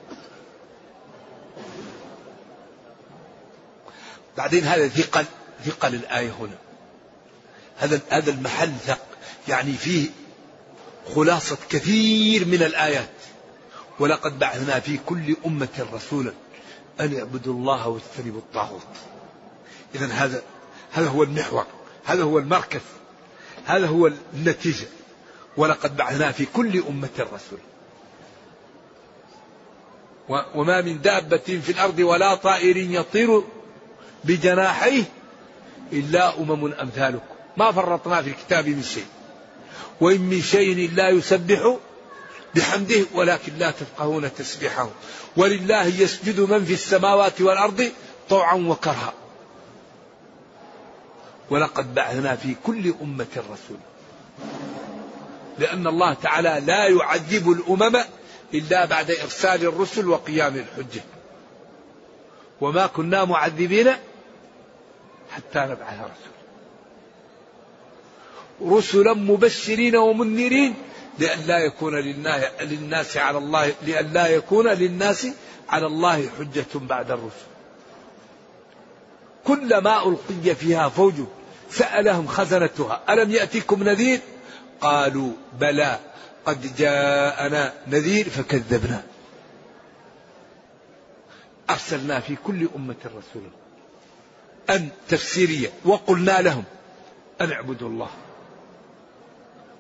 بعدين 4.38 4.64
هذا 4.64 4.88
ثقل 4.88 5.26
ثقل 5.66 5.96
الآية 5.96 6.32
هنا. 6.40 6.58
هذا 7.78 8.02
هذا 8.10 8.32
المحل 8.32 8.72
ثق 8.86 9.06
يعني 9.48 9.74
فيه 9.74 10.10
خلاصة 11.16 11.58
كثير 11.70 12.46
من 12.46 12.64
الآيات. 12.64 13.10
ولقد 14.00 14.40
بعثنا 14.40 14.80
في 14.80 15.00
كل 15.06 15.36
أمة 15.46 15.88
رسولا 15.94 16.34
أن 17.00 17.18
اعبدوا 17.18 17.54
الله 17.54 17.88
واجتنبوا 17.88 18.40
الطاغوت. 18.40 18.88
إذا 19.96 20.06
هذا 20.06 20.42
هذا 20.92 21.08
هو 21.08 21.24
المحور 21.24 21.66
هذا 22.06 22.24
هو 22.24 22.40
المركز 22.40 22.82
هذا 23.66 23.88
هو 23.88 24.12
النتيجة. 24.34 24.88
ولقد 25.58 25.98
بعثنا 25.98 26.32
في 26.32 26.46
كل 26.46 26.84
أمة 26.90 27.10
رسولا 27.20 27.74
وما 30.30 30.82
من 30.82 31.02
دابة 31.02 31.38
في 31.38 31.72
الأرض 31.72 32.00
ولا 32.00 32.36
طائر 32.36 32.78
يطير 32.78 33.44
بجناحيه 34.24 35.04
إلا 35.94 36.38
أمم 36.38 36.74
أمثالكم. 36.74 37.34
ما 37.58 37.72
فرطنا 37.72 38.22
في 38.22 38.30
الكتاب 38.30 38.68
من 38.68 38.84
شيء. 38.84 39.06
وإن 40.02 40.22
من 40.22 40.42
شيء 40.42 40.86
إلا 40.86 41.10
يسبح 41.10 41.78
بحمده 42.56 43.06
ولكن 43.14 43.54
لا 43.58 43.72
تفقهون 43.72 44.34
تسبيحه. 44.34 44.90
ولله 45.38 45.86
يسجد 45.86 46.40
من 46.40 46.66
في 46.66 46.74
السماوات 46.74 47.42
والأرض 47.42 47.92
طوعا 48.30 48.56
وكرها. 48.56 49.14
ولقد 51.50 51.96
بعثنا 51.96 52.36
في 52.36 52.56
كل 52.64 52.94
أمة 53.02 53.28
رسول. 53.38 53.78
لأن 55.60 55.88
الله 55.88 56.14
تعالى 56.14 56.62
لا 56.66 56.88
يعذب 56.88 57.52
الأمم 57.52 58.04
إلا 58.54 58.86
بعد 58.86 59.12
إرسال 59.12 59.66
الرسل 59.66 60.08
وقيام 60.08 60.56
الحجة. 60.56 61.02
وما 62.62 62.88
كنا 62.88 63.26
معذبين 63.26 63.94
حتى 65.32 65.60
نبعث 65.60 66.00
رسولا 66.00 66.34
رسلا 68.78 69.14
مبشرين 69.14 69.96
ومنذرين 69.96 70.74
لئلا 71.20 71.60
يكون 71.60 71.96
للناس 72.62 73.18
على 73.18 73.38
الله 73.38 73.74
لئلا 73.82 74.28
يكون 74.28 74.68
للناس 74.68 75.28
على 75.70 75.86
الله 75.86 76.30
حجة 76.40 76.66
بعد 76.76 77.12
الرسل. 77.12 77.48
كلما 79.48 80.08
ألقي 80.08 80.56
فيها 80.56 80.90
فوج 80.90 81.14
سألهم 81.72 82.28
خزنتها. 82.28 83.02
ألم 83.10 83.32
يأتكم 83.32 83.84
نذير؟ 83.84 84.20
قالوا 84.84 85.32
بلى 85.60 86.00
قد 86.46 86.76
جاءنا 86.76 87.74
نذير 87.88 88.30
فكذبنا. 88.30 89.04
أرسلنا 91.70 92.20
في 92.20 92.36
كل 92.36 92.70
أمة 92.76 92.96
رسولا. 93.06 93.50
أن 94.70 94.90
تفسيرية. 95.10 95.70
وقلنا 95.86 96.42
لهم 96.42 96.64
أن 97.42 97.52
اعبدوا 97.52 97.90
الله. 97.90 98.10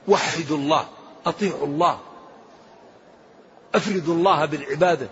وحدوا 0.08 0.58
الله. 0.58 0.88
أطيعوا 1.26 1.66
الله. 1.66 2.00
أفردوا 3.76 4.16
الله 4.16 4.46
بالعبادة. 4.46 5.08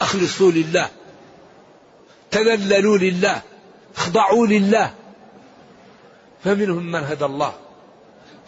أخلصوا 0.00 0.50
لله. 0.50 0.90
تذللوا 2.30 2.98
لله. 2.98 3.42
أخضعوا 3.96 4.46
لله. 4.46 4.94
فمنهم 6.44 6.92
من 6.92 7.04
هدى 7.04 7.24
الله. 7.24 7.67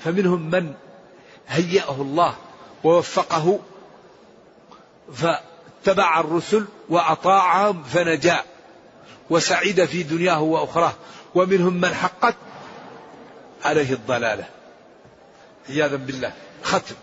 فمنهم 0.05 0.51
من 0.51 0.75
هيأه 1.49 2.03
الله 2.03 2.35
ووفقه 2.85 3.61
فاتبع 5.13 6.21
الرسل 6.21 6.67
وأطاعهم 6.89 7.83
فنجا 7.83 8.43
وسعيد 9.31 9.85
في 9.85 10.03
دنياه 10.03 10.41
وأخراه. 10.41 10.93
ومنهم 11.35 11.81
من 11.81 11.95
حقت 11.95 12.35
عليه 13.65 13.93
الضلالة. 13.93 14.45
عياذا 15.69 15.97
بالله. 15.97 16.33
ختم. 16.63 16.95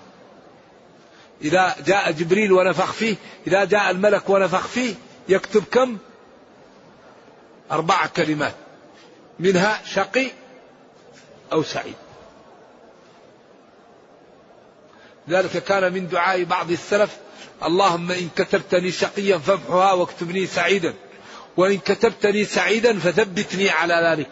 إذا 1.41 1.75
جاء 1.85 2.11
جبريل 2.11 2.51
ونفخ 2.51 2.91
فيه 2.91 3.15
إذا 3.47 3.65
جاء 3.65 3.91
الملك 3.91 4.29
ونفخ 4.29 4.67
فيه 4.67 4.95
يكتب 5.29 5.63
كم؟ 5.71 5.97
أربع 7.71 8.05
كلمات. 8.05 8.55
منها 9.39 9.81
شقي 9.85 10.27
أو 11.51 11.63
سعيد. 11.63 11.95
ذلك 15.29 15.63
كان 15.63 15.93
من 15.93 16.07
دعاء 16.07 16.43
بعض 16.43 16.71
السلف 16.71 17.17
اللهم 17.63 18.11
إن 18.11 18.29
كتبتني 18.35 18.91
شقيا 18.91 19.37
فامحها 19.37 19.93
واكتبني 19.93 20.47
سعيدا 20.47 20.93
وإن 21.57 21.77
كتبتني 21.77 22.45
سعيدا 22.45 22.99
فثبتني 22.99 23.69
على 23.69 23.93
ذلك. 24.11 24.29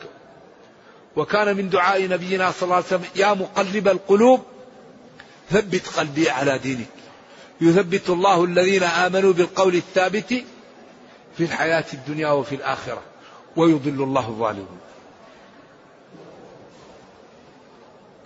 وكان 1.16 1.58
من 1.58 1.70
دعاء 1.70 2.08
نبينا 2.08 2.52
صلى 2.52 2.64
الله 2.64 2.76
عليه 2.76 2.86
وسلم 2.86 3.06
يا 3.16 3.34
مقلب 3.34 3.88
القلوب 3.88 4.44
ثبت 5.52 5.88
قلبي 5.88 6.30
على 6.30 6.58
دينك. 6.58 6.88
يثبت 7.62 8.10
الله 8.10 8.44
الذين 8.44 8.84
آمنوا 8.84 9.34
بالقول 9.34 9.76
الثابت 9.76 10.34
في 11.38 11.44
الحياة 11.44 11.86
الدنيا 11.94 12.30
وفي 12.30 12.56
الآخرة 12.56 13.02
ويضل 13.56 14.04
الله 14.04 14.28
الظالمين 14.28 14.80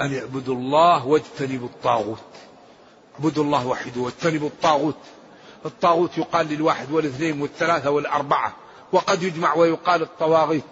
أن 0.01 0.15
اعبدوا 0.15 0.55
الله 0.55 1.07
واجتنبوا 1.07 1.67
الطاغوت. 1.67 2.28
اعبدوا 3.19 3.43
الله 3.43 3.67
وحده 3.67 4.01
واجتنبوا 4.01 4.47
الطاغوت. 4.47 4.97
الطاغوت 5.65 6.17
يقال 6.17 6.47
للواحد 6.47 6.91
والاثنين 6.91 7.41
والثلاثة 7.41 7.89
والأربعة 7.89 8.55
وقد 8.91 9.23
يجمع 9.23 9.53
ويقال 9.53 10.01
الطواغيت. 10.01 10.63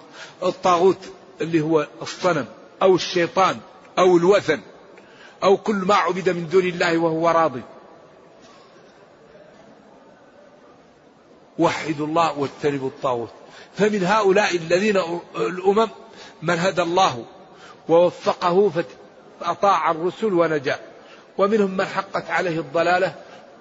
الطاغوت 0.44 0.98
اللي 1.42 1.62
هو 1.62 1.88
الصنم 2.02 2.46
أو 2.82 2.96
الشيطان 2.96 3.58
أو 4.00 4.18
الوثن 4.18 4.60
أو 5.44 5.58
كل 5.58 5.76
ما 5.76 5.96
عبد 5.96 6.30
من 6.30 6.50
دون 6.50 6.66
الله 6.66 6.98
وهو 6.98 7.30
راضي. 7.30 7.62
وحدوا 11.60 12.08
الله 12.08 12.40
واجتنبوا 12.40 12.88
الطاغوت. 12.90 13.32
فمن 13.78 14.04
هؤلاء 14.04 14.56
الذين 14.56 14.98
الأمم 15.36 15.90
من 16.42 16.60
هدى 16.60 16.82
الله 16.82 17.26
ووفقه 17.90 18.72
فأطاع 19.40 19.92
الرسل 19.92 20.34
ونجا. 20.34 20.80
ومنهم 21.38 21.78
من 21.78 21.86
حقت 21.86 22.30
عليه 22.30 22.60
الضلالة 22.60 23.16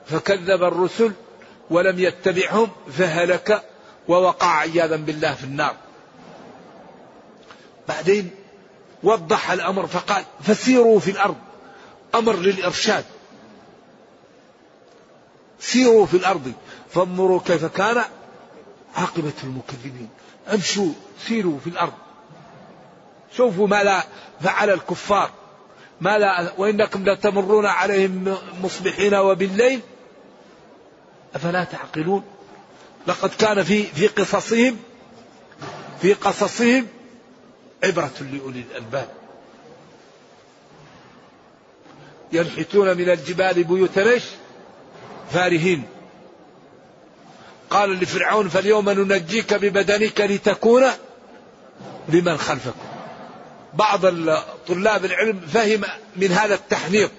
فكذب 0.06 0.62
الرسل 0.62 1.12
ولم 1.70 1.98
يتبعهم 1.98 2.70
فهلك 2.92 3.62
ووقع 4.08 4.56
عياذا 4.58 4.96
بالله 4.96 5.34
في 5.34 5.44
النار. 5.44 5.76
بعدين 7.88 8.30
وضح 9.02 9.50
الأمر 9.50 9.86
فقال 9.86 10.24
فسيروا 10.42 11.00
في 11.00 11.10
الأرض 11.10 11.36
أمر 12.14 12.36
للإرشاد. 12.36 13.04
سيروا 15.60 16.06
في 16.06 16.16
الأرض 16.16 16.52
فانظروا 16.90 17.40
كيف 17.46 17.64
كان 17.64 18.02
عاقبة 18.96 19.32
المكذبين. 19.44 20.08
امشوا 20.52 20.92
سيروا 21.26 21.58
في 21.58 21.66
الأرض. 21.70 21.92
شوفوا 23.36 23.68
ماذا 23.68 24.04
فعل 24.40 24.70
الكفار. 24.70 25.30
ما 26.00 26.18
لا 26.18 26.52
وإنكم 26.58 27.04
لتمرون 27.04 27.66
عليهم 27.66 28.36
مصبحين 28.62 29.14
وبالليل 29.14 29.80
أفلا 31.34 31.64
تعقلون؟ 31.64 32.24
لقد 33.06 33.30
كان 33.30 33.62
في 33.62 33.82
في 33.82 34.06
قصصهم 34.06 34.78
في 36.02 36.12
قصصهم 36.12 36.86
عبرة 37.84 38.12
لأولي 38.32 38.60
الألباب. 38.70 39.08
ينحتون 42.32 42.96
من 42.96 43.10
الجبال 43.10 43.64
بيوتا 43.64 44.20
فارهين. 45.30 45.82
قال 47.70 47.90
لفرعون 47.90 48.48
فاليوم 48.48 48.90
ننجيك 48.90 49.54
ببدنك 49.54 50.20
لتكون 50.20 50.84
لمن 52.08 52.36
خلفك 52.36 52.74
بعض 53.74 54.06
طلاب 54.68 55.04
العلم 55.04 55.40
فهم 55.40 55.84
من 56.16 56.32
هذا 56.32 56.54
التحنيط. 56.54 57.10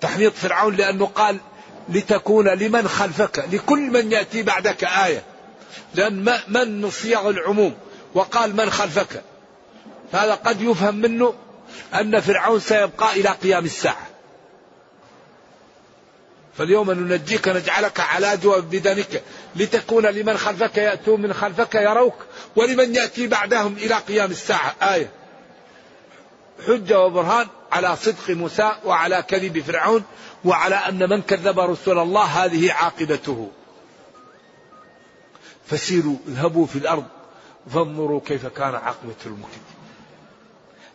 تحنيط 0.00 0.34
فرعون 0.34 0.76
لأنه 0.76 1.06
قال 1.06 1.38
لتكون 1.88 2.48
لمن 2.48 2.88
خلفك 2.88 3.44
لكل 3.52 3.78
من 3.78 4.12
يأتي 4.12 4.42
بعدك 4.42 4.84
آية. 4.84 5.22
لأن 5.94 6.38
من 6.48 6.90
صيغ 6.90 7.30
العموم؟ 7.30 7.74
وقال 8.14 8.56
من 8.56 8.70
خلفك. 8.70 9.22
هذا 10.12 10.34
قد 10.34 10.62
يفهم 10.62 10.94
منه 10.96 11.34
أن 11.94 12.20
فرعون 12.20 12.60
سيبقى 12.60 13.12
إلى 13.12 13.28
قيام 13.28 13.64
الساعة. 13.64 14.06
فاليوم 16.58 16.92
ننجيك 16.92 17.48
نجعلك 17.48 18.00
على 18.00 18.36
جواب 18.36 18.70
بدنك. 18.70 19.22
لتكون 19.56 20.06
لمن 20.06 20.36
خلفك 20.36 20.76
يأتون 20.78 21.22
من 21.22 21.32
خلفك 21.32 21.74
يروك 21.74 22.16
ولمن 22.56 22.94
يأتي 22.94 23.26
بعدهم 23.26 23.76
إلى 23.76 23.94
قيام 23.94 24.30
الساعة. 24.30 24.74
آية. 24.82 25.10
حجة 26.66 27.00
وبرهان 27.00 27.46
على 27.72 27.96
صدق 27.96 28.30
موسى 28.30 28.72
وعلى 28.84 29.22
كذب 29.28 29.60
فرعون 29.60 30.04
وعلى 30.44 30.74
أن 30.74 31.08
من 31.08 31.22
كذب 31.22 31.60
رسول 31.60 31.98
الله 31.98 32.24
هذه 32.24 32.72
عاقبته. 32.72 33.50
فسيروا 35.66 36.16
اذهبوا 36.28 36.66
في 36.66 36.76
الأرض 36.76 37.04
فانظروا 37.74 38.20
كيف 38.26 38.46
كان 38.46 38.74
عاقبة 38.74 39.14
المكذبين. 39.26 39.76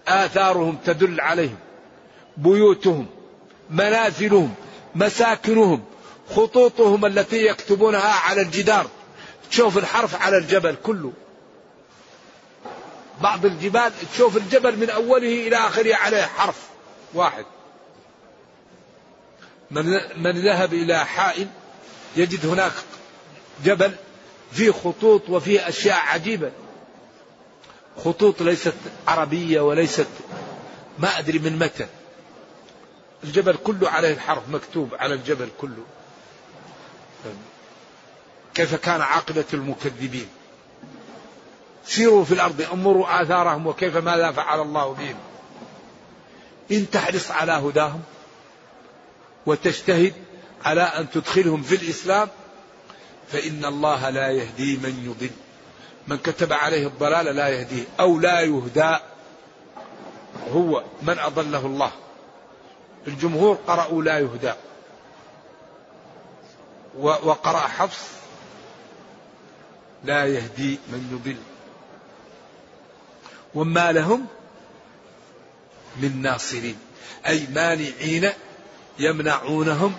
آثارهم 0.07 0.78
تدل 0.86 1.22
عليهم 1.22 1.57
بيوتهم 2.38 3.05
منازلهم 3.70 4.53
مساكنهم 4.95 5.84
خطوطهم 6.36 7.05
التي 7.05 7.45
يكتبونها 7.45 8.14
على 8.14 8.41
الجدار. 8.41 8.88
تشوف 9.49 9.78
الحرف 9.78 10.22
على 10.22 10.38
الجبل 10.38 10.76
كله. 10.84 11.14
بعض 13.22 13.45
الجبال 13.45 13.91
تشوف 14.13 14.38
الجبل 14.38 14.78
من 14.78 14.89
أوله 14.89 15.47
إلى 15.47 15.55
آخره 15.55 15.95
عليه 15.95 16.22
حرف 16.26 16.67
واحد. 17.13 17.45
من, 19.72 19.86
من 20.17 20.41
ذهب 20.41 20.74
إلى 20.74 21.05
حائل 21.05 21.47
يجد 22.15 22.45
هناك 22.45 22.74
جبل 23.65 23.95
فيه 24.51 24.72
خطوط 24.72 25.30
وفيه 25.30 25.69
أشياء 25.69 25.97
عجيبة. 25.97 26.51
خطوط 28.05 28.41
ليست 28.41 28.76
عربية 29.07 29.61
وليست 29.61 30.07
ما 30.99 31.19
أدري 31.19 31.39
من 31.39 31.59
متى. 31.59 31.88
الجبل 33.24 33.55
كله 33.55 33.89
عليه 33.89 34.13
الحرف 34.13 34.49
مكتوب 34.49 34.95
على 34.95 35.13
الجبل 35.13 35.49
كله. 35.61 35.84
كيف 38.53 38.76
كان 38.76 39.01
عاقبة 39.01 39.45
المكذبين؟ 39.53 40.30
سيروا 41.86 42.26
في 42.26 42.34
الأرض 42.34 42.62
انظروا 42.74 43.22
آثارهم 43.22 43.68
وكيف 43.68 43.98
ماذا 43.98 44.32
فعل 44.32 44.62
الله 44.62 44.94
بهم. 44.94 45.16
إن 46.72 46.90
تحرص 46.90 47.32
على 47.32 47.52
هداهم 47.52 48.02
وتجتهد 49.46 50.14
على 50.66 50.82
أن 50.82 51.10
تدخلهم 51.10 51.64
في 51.64 51.76
الإسلام 51.76 52.28
فإن 53.32 53.66
الله 53.66 54.10
لا 54.10 54.30
يهدي 54.32 54.78
من 54.78 55.06
يضل. 55.06 55.36
من 56.08 56.18
كتب 56.18 56.54
عليه 56.54 56.88
الضلال 56.88 57.26
لا 57.36 57.48
يهديه 57.48 57.84
أو 58.00 58.20
لا 58.20 58.42
يهدى 58.42 58.98
هو 60.54 60.84
من 61.02 61.20
أضله 61.20 61.66
الله. 61.66 61.92
الجمهور 63.08 63.56
قرأوا 63.68 64.04
لا 64.04 64.20
يهدى. 64.20 64.54
وقرأ 67.00 67.60
حفص 67.60 68.08
لا 70.04 70.26
يهدي 70.26 70.80
من 70.88 71.10
يضل. 71.12 71.51
وما 73.56 73.91
لهم 73.91 74.26
من 76.02 76.22
ناصرين. 76.22 76.78
أي 77.28 77.47
مانعين 77.47 78.30
يمنعونهم 78.99 79.95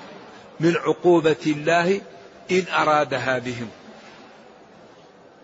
من 0.60 0.76
عقوبة 0.76 1.36
الله 1.46 2.00
إن 2.50 2.64
أرادها 2.68 3.38
بهم. 3.38 3.68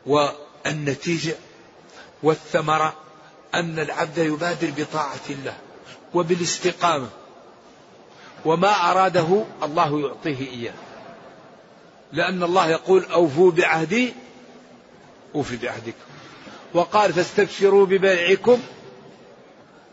والنتيجة 0.06 1.34
والثمرة 2.22 2.94
أن 3.54 3.78
العبد 3.78 4.18
يبادر 4.18 4.70
بطاعة 4.76 5.28
الله 5.30 5.56
وبالاستقامة. 6.14 7.08
وما 8.44 8.90
أراده 8.90 9.44
الله 9.62 10.00
يعطيه 10.00 10.50
إياه. 10.50 10.74
لأن 12.12 12.42
الله 12.42 12.70
يقول 12.70 13.04
أوفوا 13.04 13.50
بعهدي 13.50 14.14
أوفي 15.34 15.56
بعهدكم. 15.56 16.07
وقال 16.74 17.12
فاستبشروا 17.12 17.86
ببيعكم 17.86 18.60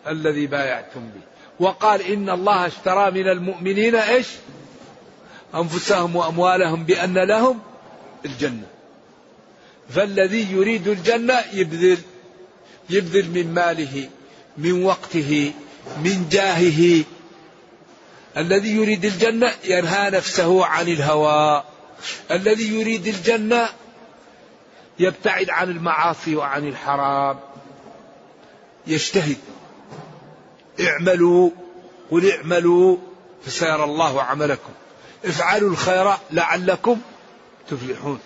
الذي 0.07 0.47
بايعتم 0.47 0.99
به. 0.99 1.21
وقال 1.59 2.01
إن 2.01 2.29
الله 2.29 2.67
اشترى 2.67 3.11
من 3.11 3.27
المؤمنين 3.27 3.95
إيش؟ 3.95 4.27
أنفسهم 5.55 6.15
وأموالهم 6.15 6.83
بأن 6.83 7.17
لهم 7.17 7.59
الجنة. 8.25 8.67
فالذي 9.89 10.51
يريد 10.51 10.87
الجنة 10.87 11.43
يبذل 11.53 11.97
يبذل 12.89 13.29
من 13.29 13.53
ماله 13.53 14.09
من 14.57 14.83
وقته 14.83 15.51
من 16.03 16.29
جاهه. 16.31 17.03
الذي 18.37 18.75
يريد 18.75 19.05
الجنة 19.05 19.53
ينهى 19.63 20.09
نفسه 20.09 20.65
عن 20.65 20.87
الهوى. 20.87 21.63
الذي 22.31 22.79
يريد 22.79 23.07
الجنة 23.07 23.69
يبتعد 24.99 25.49
عن 25.49 25.69
المعاصي 25.69 26.35
وعن 26.35 26.67
الحرام. 26.67 27.39
يجتهد. 28.87 29.37
اعملوا 30.79 31.49
قل 32.11 32.31
اعملوا 32.31 32.97
فسيرى 33.45 33.83
الله 33.83 34.21
عملكم. 34.21 34.71
افعلوا 35.25 35.69
الخير 35.69 36.13
لعلكم 36.31 37.01
تفلحون. 37.69 38.19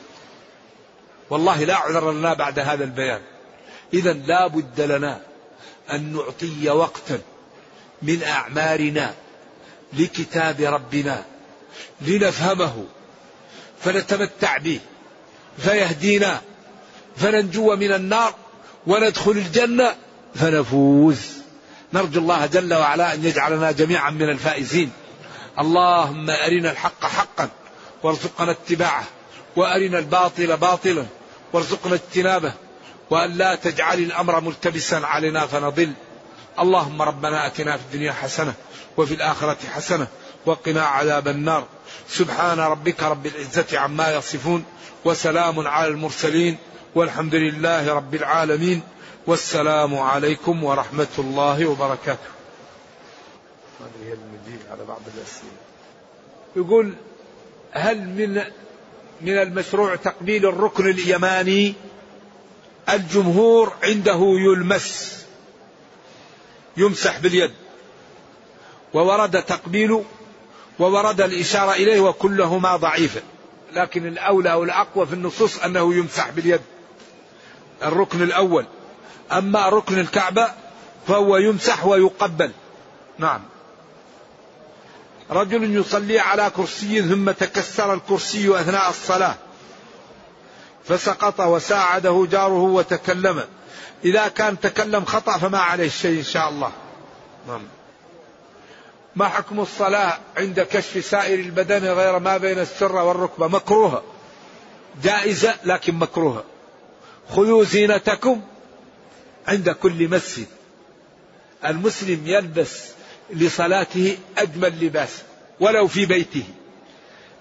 والله 1.30 1.64
لا 1.64 1.76
عذر 1.76 2.12
لنا 2.12 2.34
بعد 2.34 2.60
هذا 2.60 2.84
البيان. 2.84 3.22
إذا 3.94 4.14
لا 4.14 4.48
بد 4.48 4.82
لنا 4.82 5.22
أن 5.92 6.14
نعطي 6.14 6.70
وقتا 6.70 7.22
من 8.02 8.24
أعمارنا 8.24 9.14
لكتاب 9.94 10.62
ربنا 10.62 11.26
لنفهمه 12.02 12.86
فنتمتع 13.82 14.58
به 14.58 14.80
فيهدينا 15.58 16.42
فننجو 17.20 17.76
من 17.76 17.92
النار 17.94 18.34
وندخل 18.88 19.32
الجنة 19.32 19.96
فنفوز. 20.36 21.22
نرجو 21.94 22.20
الله 22.20 22.46
جل 22.46 22.74
وعلا 22.74 23.14
أن 23.14 23.26
يجعلنا 23.26 23.72
جميعا 23.72 24.10
من 24.10 24.30
الفائزين. 24.30 24.92
اللهم 25.60 26.30
أرنا 26.30 26.72
الحق 26.72 27.06
حقا 27.06 27.50
وارزقنا 28.04 28.52
اتباعه 28.52 29.04
وأرنا 29.56 30.00
الباطل 30.00 30.58
باطلا 30.58 31.06
وارزقنا 31.54 31.94
اجتنابه 31.94 32.54
وأن 33.10 33.38
لا 33.38 33.56
تجعل 33.56 34.00
الأمر 34.00 34.42
ملتبسا 34.42 34.96
علينا 34.96 35.48
فنضل. 35.48 35.94
اللهم 36.60 37.02
ربنا 37.02 37.48
أتنا 37.48 37.78
في 37.78 37.84
الدنيا 37.84 38.12
حسنة 38.12 38.54
وفي 38.98 39.14
الآخرة 39.14 39.58
حسنة 39.74 40.08
وقنا 40.46 40.86
عذاب 40.86 41.28
النار. 41.28 41.68
سبحان 42.10 42.60
ربك 42.60 43.04
رب 43.04 43.26
العزة 43.26 43.80
عما 43.80 44.14
يصفون 44.14 44.64
وسلام 45.06 45.68
على 45.68 45.88
المرسلين. 45.88 46.58
والحمد 47.00 47.36
لله 47.36 47.94
رب 47.94 48.16
العالمين 48.16 48.82
والسلام 49.28 49.98
عليكم 49.98 50.64
ورحمة 50.64 51.08
الله 51.20 51.68
وبركاته. 51.68 52.30
هذه 53.80 54.08
هي 54.08 54.14
المجيب 54.14 54.60
على 54.72 54.86
بعض 54.86 55.02
الأسئلة. 55.16 55.52
يقول 56.56 56.94
هل 57.72 57.98
من 58.00 58.44
من 59.22 59.38
المشروع 59.38 59.96
تقبيل 59.96 60.46
الركن 60.46 60.90
اليماني 60.90 61.74
الجمهور 62.90 63.74
عنده 63.84 64.20
يلمس 64.22 65.20
يمسح 66.78 67.20
باليد 67.20 67.52
وورد 68.94 69.44
تقبيل 69.44 70.04
وورد 70.80 71.22
الإشارة 71.22 71.72
إليه 71.72 72.00
وكلهما 72.00 72.76
ضعيفة 72.76 73.22
لكن 73.74 74.08
الأولى 74.08 74.54
والأقوى 74.54 75.06
في 75.06 75.14
النصوص 75.14 75.60
أنه 75.60 75.94
يمسح 75.96 76.30
باليد. 76.30 76.62
الركن 77.84 78.22
الأول. 78.22 78.66
أما 79.32 79.70
ركن 79.70 80.00
الكعبة 80.00 80.52
فهو 81.08 81.38
يمسح 81.38 81.86
ويقبل. 81.86 82.52
نعم. 83.18 83.42
رجل 85.32 85.76
يصلي 85.76 86.20
على 86.20 86.52
كرسي 86.56 87.02
ثم 87.02 87.32
تكسر 87.32 87.94
الكرسي 87.94 88.60
أثناء 88.60 88.90
الصلاة. 88.90 89.36
فسقط 90.86 91.40
وساعده 91.40 92.28
جاره 92.32 92.62
وتكلم. 92.62 93.44
إذا 94.06 94.28
كان 94.28 94.60
تكلم 94.60 95.06
خطأ 95.06 95.38
فما 95.38 95.60
عليه 95.60 95.90
شيء 95.90 96.20
إن 96.20 96.24
شاء 96.24 96.50
الله. 96.50 96.72
نعم. 97.48 97.62
ما 99.16 99.28
حكم 99.28 99.60
الصلاة 99.60 100.18
عند 100.38 100.60
كشف 100.60 101.06
سائر 101.06 101.40
البدن 101.40 101.86
غير 101.86 102.20
ما 102.20 102.38
بين 102.38 102.60
السر 102.60 102.96
والركبة؟ 102.96 103.48
مكروهة. 103.48 104.04
جائزة 105.04 105.56
لكن 105.64 105.96
مكروهة. 105.96 106.44
خذوا 107.30 107.64
زينتكم 107.64 108.42
عند 109.48 109.70
كل 109.70 110.08
مسجد. 110.08 110.48
المسلم 111.66 112.22
يلبس 112.26 112.86
لصلاته 113.34 114.18
أجمل 114.38 114.86
لباس 114.86 115.10
ولو 115.60 115.88
في 115.88 116.06
بيته. 116.06 116.44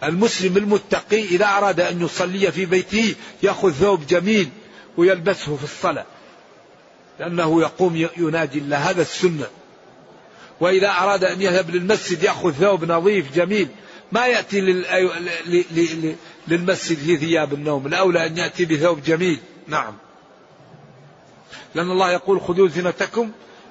المسلم 0.05 0.57
المتقي 0.57 1.23
إذا 1.23 1.47
أراد 1.47 1.81
أن 1.81 2.03
يصلي 2.03 2.53
في 2.53 2.67
بيته 2.67 3.15
يأخذ 3.43 3.73
ثوب 3.73 4.07
جميل 4.07 4.49
ويلبسه 4.97 5.57
في 5.57 5.65
الصلاة 5.65 6.07
لأنه 7.21 7.61
يقوم 7.61 8.09
يناجي 8.17 8.59
الله. 8.59 8.77
هذا 8.77 9.03
السنة. 9.03 9.47
وإذا 10.61 10.91
أراد 10.91 11.25
أن 11.25 11.43
يذهب 11.43 11.71
للمسجد 11.71 12.23
يأخذ 12.23 12.53
ثوب 12.53 12.85
نظيف 12.85 13.35
جميل. 13.35 13.69
ما 14.13 14.27
يأتي 14.27 14.61
للمسجد 16.49 16.99
في 16.99 17.17
ثياب 17.17 17.55
النوم 17.55 17.87
الأولى 17.87 18.27
أن 18.27 18.39
يأتي 18.39 18.65
بثوب 18.65 19.03
جميل. 19.03 19.39
نعم. 19.69 19.95
لأن 21.75 21.91
الله 21.91 22.11
يقول 22.11 22.41
خذوا 22.41 22.69
زينتكم 22.69 23.31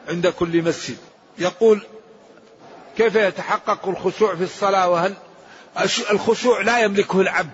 عند 0.09 0.27
كل 0.27 0.61
مسجد. 0.61 0.97
يقول 1.37 1.83
كيف 2.97 3.15
يتحقق 3.15 3.87
الخشوع 3.87 4.35
في 4.35 4.43
الصلاة 4.43 4.89
وهل 4.89 5.13
الخشوع 6.11 6.61
لا 6.61 6.79
يملكه 6.79 7.21
العبد 7.21 7.49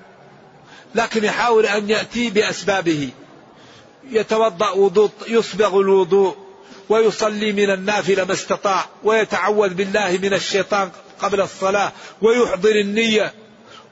لكن 0.95 1.23
يحاول 1.23 1.65
أن 1.65 1.89
يأتي 1.89 2.29
بأسبابه. 2.29 3.09
يتوضأ 4.09 4.69
وضوء 4.69 5.11
يصبغ 5.27 5.79
الوضوء 5.79 6.37
ويصلي 6.89 7.53
من 7.53 7.69
النافلة 7.69 8.23
ما 8.23 8.33
استطاع 8.33 8.85
ويتعوذ 9.03 9.73
بالله 9.73 10.19
من 10.21 10.33
الشيطان 10.33 10.91
قبل 11.19 11.41
الصلاة 11.41 11.91
ويحضر 12.21 12.75
النية 12.75 13.33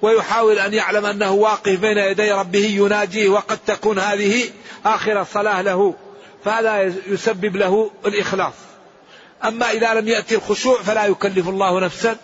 ويحاول 0.01 0.59
أن 0.59 0.73
يعلم 0.73 1.05
أنه 1.05 1.31
واقف 1.31 1.79
بين 1.79 1.97
يدي 1.97 2.31
ربه 2.31 2.65
يناجيه 2.65 3.29
وقد 3.29 3.59
تكون 3.67 3.99
هذه 3.99 4.49
آخر 4.85 5.23
صلاة 5.23 5.61
له. 5.61 5.93
فهذا 6.45 6.93
يسبب 7.07 7.55
له 7.55 7.91
الإخلاص. 8.05 8.53
أما 9.45 9.71
إذا 9.71 9.93
لم 9.93 10.07
يأتي 10.07 10.35
الخشوع 10.35 10.81
فلا 10.81 11.05
يكلف 11.05 11.49
الله 11.49 11.79
نفسا 11.79 12.17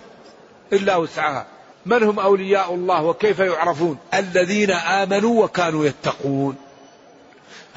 إلا 0.74 0.96
وسعها. 0.96 1.48
من 1.86 2.04
هم 2.04 2.20
أولياء 2.20 2.74
الله 2.74 3.04
وكيف 3.04 3.40
يعرفون؟ 3.40 3.98
الذين 4.14 4.72
آمنوا 4.72 5.44
وكانوا 5.44 5.86
يتقون. 5.86 6.56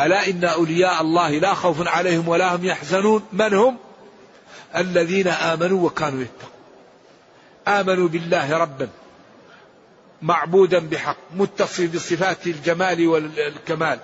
ألا 0.01 0.29
إن 0.29 0.45
أولياء 0.45 1.01
الله 1.01 1.31
لا 1.31 1.55
خوف 1.55 1.89
عليهم 1.89 2.29
ولا 2.29 2.55
هم 2.55 2.65
يحزنون؟ 2.65 3.23
من 3.33 3.55
هم؟ 3.55 3.77
الذين 4.77 5.29
آمنوا 5.29 5.87
وكانوا 5.87 6.23
يتقون. 6.23 6.51
آمنوا 7.69 8.09
بالله 8.09 8.59
ربا. 8.59 8.89
معبودا 10.23 10.79
بحق 10.79 11.17
متصل 11.37 11.87
بصفات 11.87 12.47
الجمال 12.47 13.09
والكمال. 13.09 13.99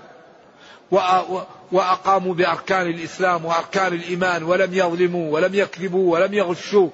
وأقاموا 1.73 2.35
بأركان 2.35 2.87
الإسلام 2.87 3.45
وأركان 3.45 3.93
الإيمان 3.93 4.43
ولم 4.43 4.75
يظلموا 4.75 5.33
ولم 5.33 5.55
يكذبوا 5.55 6.13
ولم 6.13 6.35
يغشوا. 6.35 6.89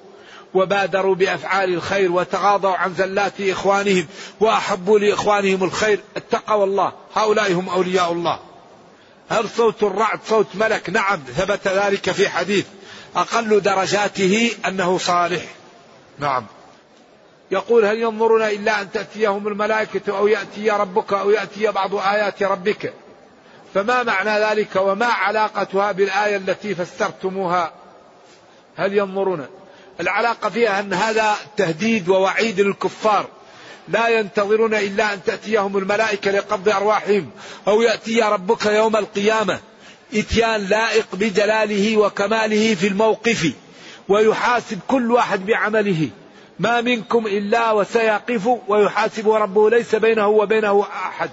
وبادروا 0.53 1.15
بأفعال 1.15 1.73
الخير 1.73 2.11
وتغاضوا 2.11 2.75
عن 2.75 2.93
زلات 2.93 3.33
إخوانهم 3.41 4.07
وأحبوا 4.39 4.99
لإخوانهم 4.99 5.63
الخير. 5.63 5.99
اتقوا 6.17 6.65
الله. 6.65 6.91
هؤلاء 7.15 7.53
هم 7.53 7.69
أولياء 7.69 8.11
الله. 8.11 8.39
هل 9.29 9.49
صوت 9.49 9.83
الرعد 9.83 10.19
صوت 10.27 10.47
ملك؟ 10.53 10.89
نعم 10.89 11.19
ثبت 11.37 11.67
ذلك 11.67 12.11
في 12.11 12.29
حديث 12.29 12.65
أقل 13.15 13.61
درجاته 13.61 14.51
أنه 14.67 14.97
صالح. 14.97 15.43
نعم. 16.19 16.45
يقول 17.53 17.85
هل 17.85 18.01
ينظرون 18.01 18.41
إلا 18.41 18.81
أن 18.81 18.91
تأتيهم 18.91 19.47
الملائكة 19.47 20.17
أو 20.17 20.27
يأتي 20.27 20.69
ربك 20.69 21.13
أو 21.13 21.29
يأتي 21.31 21.71
بعض 21.71 21.95
آيات 21.95 22.43
ربك؟ 22.43 22.93
فما 23.73 24.03
معنى 24.03 24.45
ذلك 24.45 24.75
وما 24.75 25.05
علاقتها 25.05 25.91
بالآية 25.91 26.37
التي 26.37 26.75
فسرتموها؟ 26.75 27.71
هل 28.75 28.97
ينظرون؟ 28.97 29.45
العلاقة 29.99 30.49
فيها 30.49 30.79
أن 30.79 30.93
هذا 30.93 31.35
تهديد 31.57 32.09
ووعيد 32.09 32.61
للكفار. 32.61 33.27
لا 33.87 34.07
ينتظرون 34.07 34.73
إلا 34.73 35.13
أن 35.13 35.23
تأتيهم 35.23 35.77
الملائكة 35.77 36.31
لقبض 36.31 36.69
أرواحهم 36.69 37.29
أو 37.67 37.81
يأتي 37.81 38.21
ربك 38.21 38.65
يوم 38.65 38.95
القيامة 38.95 39.59
إتيان 40.13 40.65
لائق 40.65 41.07
بجلاله 41.13 41.97
وكماله 41.97 42.75
في 42.75 42.87
الموقف 42.87 43.53
ويحاسب 44.09 44.79
كل 44.87 45.11
واحد 45.11 45.45
بعمله. 45.45 46.09
ما 46.59 46.81
منكم 46.81 47.27
إلا 47.27 47.71
وسيقف 47.71 48.49
ويحاسب 48.67 49.29
ربه 49.29 49.69
ليس 49.69 49.95
بينه 49.95 50.27
وبينه 50.27 50.81
أحد. 50.83 51.29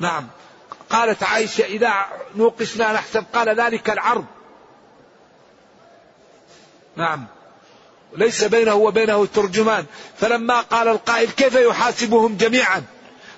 نعم. 0.00 0.26
قالت 0.90 1.22
عائشة 1.22 1.64
إذا 1.64 1.94
نوقشنا 2.36 2.92
نحسب 2.92 3.24
قال 3.34 3.60
ذلك 3.60 3.90
العرض 3.90 4.24
نعم. 6.96 7.26
ليس 8.16 8.44
بينه 8.44 8.74
وبينه 8.74 9.26
ترجمان. 9.26 9.84
فلما 10.16 10.60
قال 10.60 10.88
القائل 10.88 11.30
كيف 11.30 11.54
يحاسبهم 11.54 12.36
جميعا؟ 12.36 12.82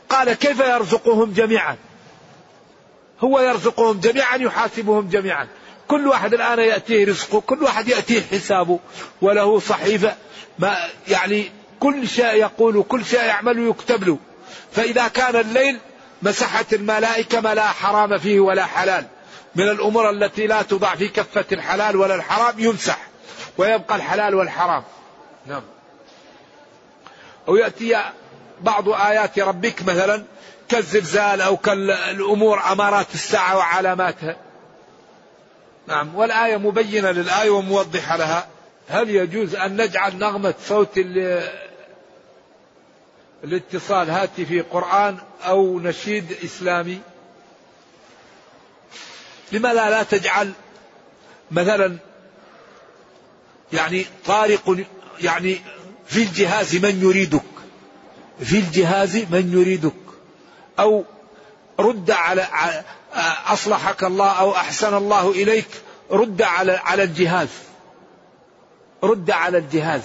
قال 0.09 0.33
كيف 0.33 0.61
يرزقهم 0.61 1.33
جميعا؟ 1.33 1.77
هو 3.21 3.41
يرزقهم 3.41 4.01
جميعا 4.01 4.37
يحاسبهم 4.37 5.09
جميعا. 5.09 5.49
كل 5.91 6.07
واحد 6.07 6.35
الآن 6.35 6.59
يأتيه 6.59 7.07
رزقه 7.07 7.41
كل 7.41 7.63
واحد 7.63 7.89
يأتيه 7.89 8.23
حسابه 8.33 8.79
وله 9.23 9.61
صحيفة 9.61 10.15
ما 10.59 10.77
يعني 11.09 11.51
كل 11.81 12.09
شيء 12.09 12.35
يقول 12.35 12.85
كل 12.89 13.05
شيء 13.05 13.21
يعمل 13.21 13.69
يكتب 13.69 14.05
له. 14.05 14.19
فإذا 14.73 15.09
كان 15.09 15.37
الليل 15.37 15.79
مسحت 16.23 16.75
الملائكة 16.75 17.41
ما 17.41 17.55
لا 17.55 17.67
حرام 17.67 18.19
فيه 18.19 18.41
ولا 18.41 18.65
حلال. 18.65 19.07
من 19.55 19.69
الأمور 19.69 20.11
التي 20.11 20.47
لا 20.47 20.63
توضع 20.63 20.95
في 20.95 21.09
كفة 21.09 21.45
الحلال 21.53 21.97
ولا 21.97 22.15
الحرام 22.15 22.59
يمسح 22.59 22.99
ويبقى 23.59 23.97
الحلال 23.97 24.35
والحرام. 24.35 24.85
نعم. 25.47 25.63
أو 27.49 27.57
يأتي 27.57 28.03
بعض 28.61 28.89
آيات 28.89 29.39
ربك 29.39 29.83
مثلا 29.83 30.25
كالزلزال 30.69 31.41
أو 31.41 31.57
كالأمور 31.57 32.73
أمارات 32.73 33.07
الساعة 33.15 33.57
وعلاماتها. 33.57 34.37
نعم 35.91 36.15
والآية 36.15 36.57
مبينة 36.57 37.11
للآية 37.11 37.51
وموضحة 37.51 38.17
لها. 38.17 38.49
هل 38.89 39.11
يجوز 39.11 39.55
أن 39.55 39.77
نجعل 39.77 40.17
نغمة 40.17 40.55
صوت 40.69 41.01
الاتصال 43.45 44.11
هاتفي 44.11 44.61
قرآن 44.61 45.19
أو 45.43 45.81
نشيد 45.81 46.37
إسلامي؟ 46.45 47.01
لماذا 49.53 49.91
لا 49.91 50.03
تجعل 50.03 50.53
مثلا 51.51 51.97
يعني 53.73 54.07
طارق 54.27 54.79
يعني 55.21 55.61
في 56.07 56.23
الجهاز 56.23 56.77
من 56.77 57.03
يريدك؟ 57.03 57.43
في 58.41 58.59
الجهاز 58.59 59.17
من 59.17 59.53
يريدك؟ 59.53 59.93
أو 60.79 61.05
رد 61.79 62.11
على 62.11 62.47
أصلحك 63.47 64.05
الله 64.05 64.31
أو 64.31 64.55
أحسن 64.55 64.95
الله 64.95 65.31
إليك 65.31 65.69
رد 66.11 66.43
على 66.43 66.73
على 66.73 67.03
الجهاز. 67.03 67.49
رد 69.05 69.31
على 69.31 69.59
الجهاز. 69.59 70.03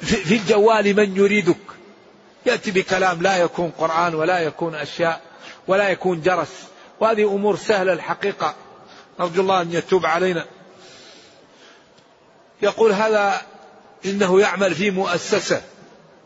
في 0.00 0.34
الجوال 0.34 0.96
من 0.96 1.16
يريدك. 1.16 1.56
يأتي 2.46 2.70
بكلام 2.70 3.22
لا 3.22 3.36
يكون 3.36 3.72
قرآن 3.78 4.14
ولا 4.14 4.38
يكون 4.38 4.74
أشياء 4.74 5.20
ولا 5.68 5.88
يكون 5.88 6.22
جرس. 6.22 6.52
وهذه 7.00 7.24
أمور 7.24 7.56
سهلة 7.56 7.92
الحقيقة. 7.92 8.54
نرجو 9.20 9.42
الله 9.42 9.62
أن 9.62 9.72
يتوب 9.72 10.06
علينا. 10.06 10.46
يقول 12.62 12.92
هذا 12.92 13.42
إنه 14.04 14.40
يعمل 14.40 14.74
في 14.74 14.90
مؤسسة 14.90 15.62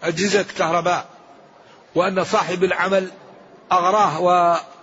أجهزة 0.03 0.43
كهرباء 0.43 1.07
وأن 1.95 2.25
صاحب 2.25 2.65
العمل 2.65 3.11
أغراه 3.73 4.21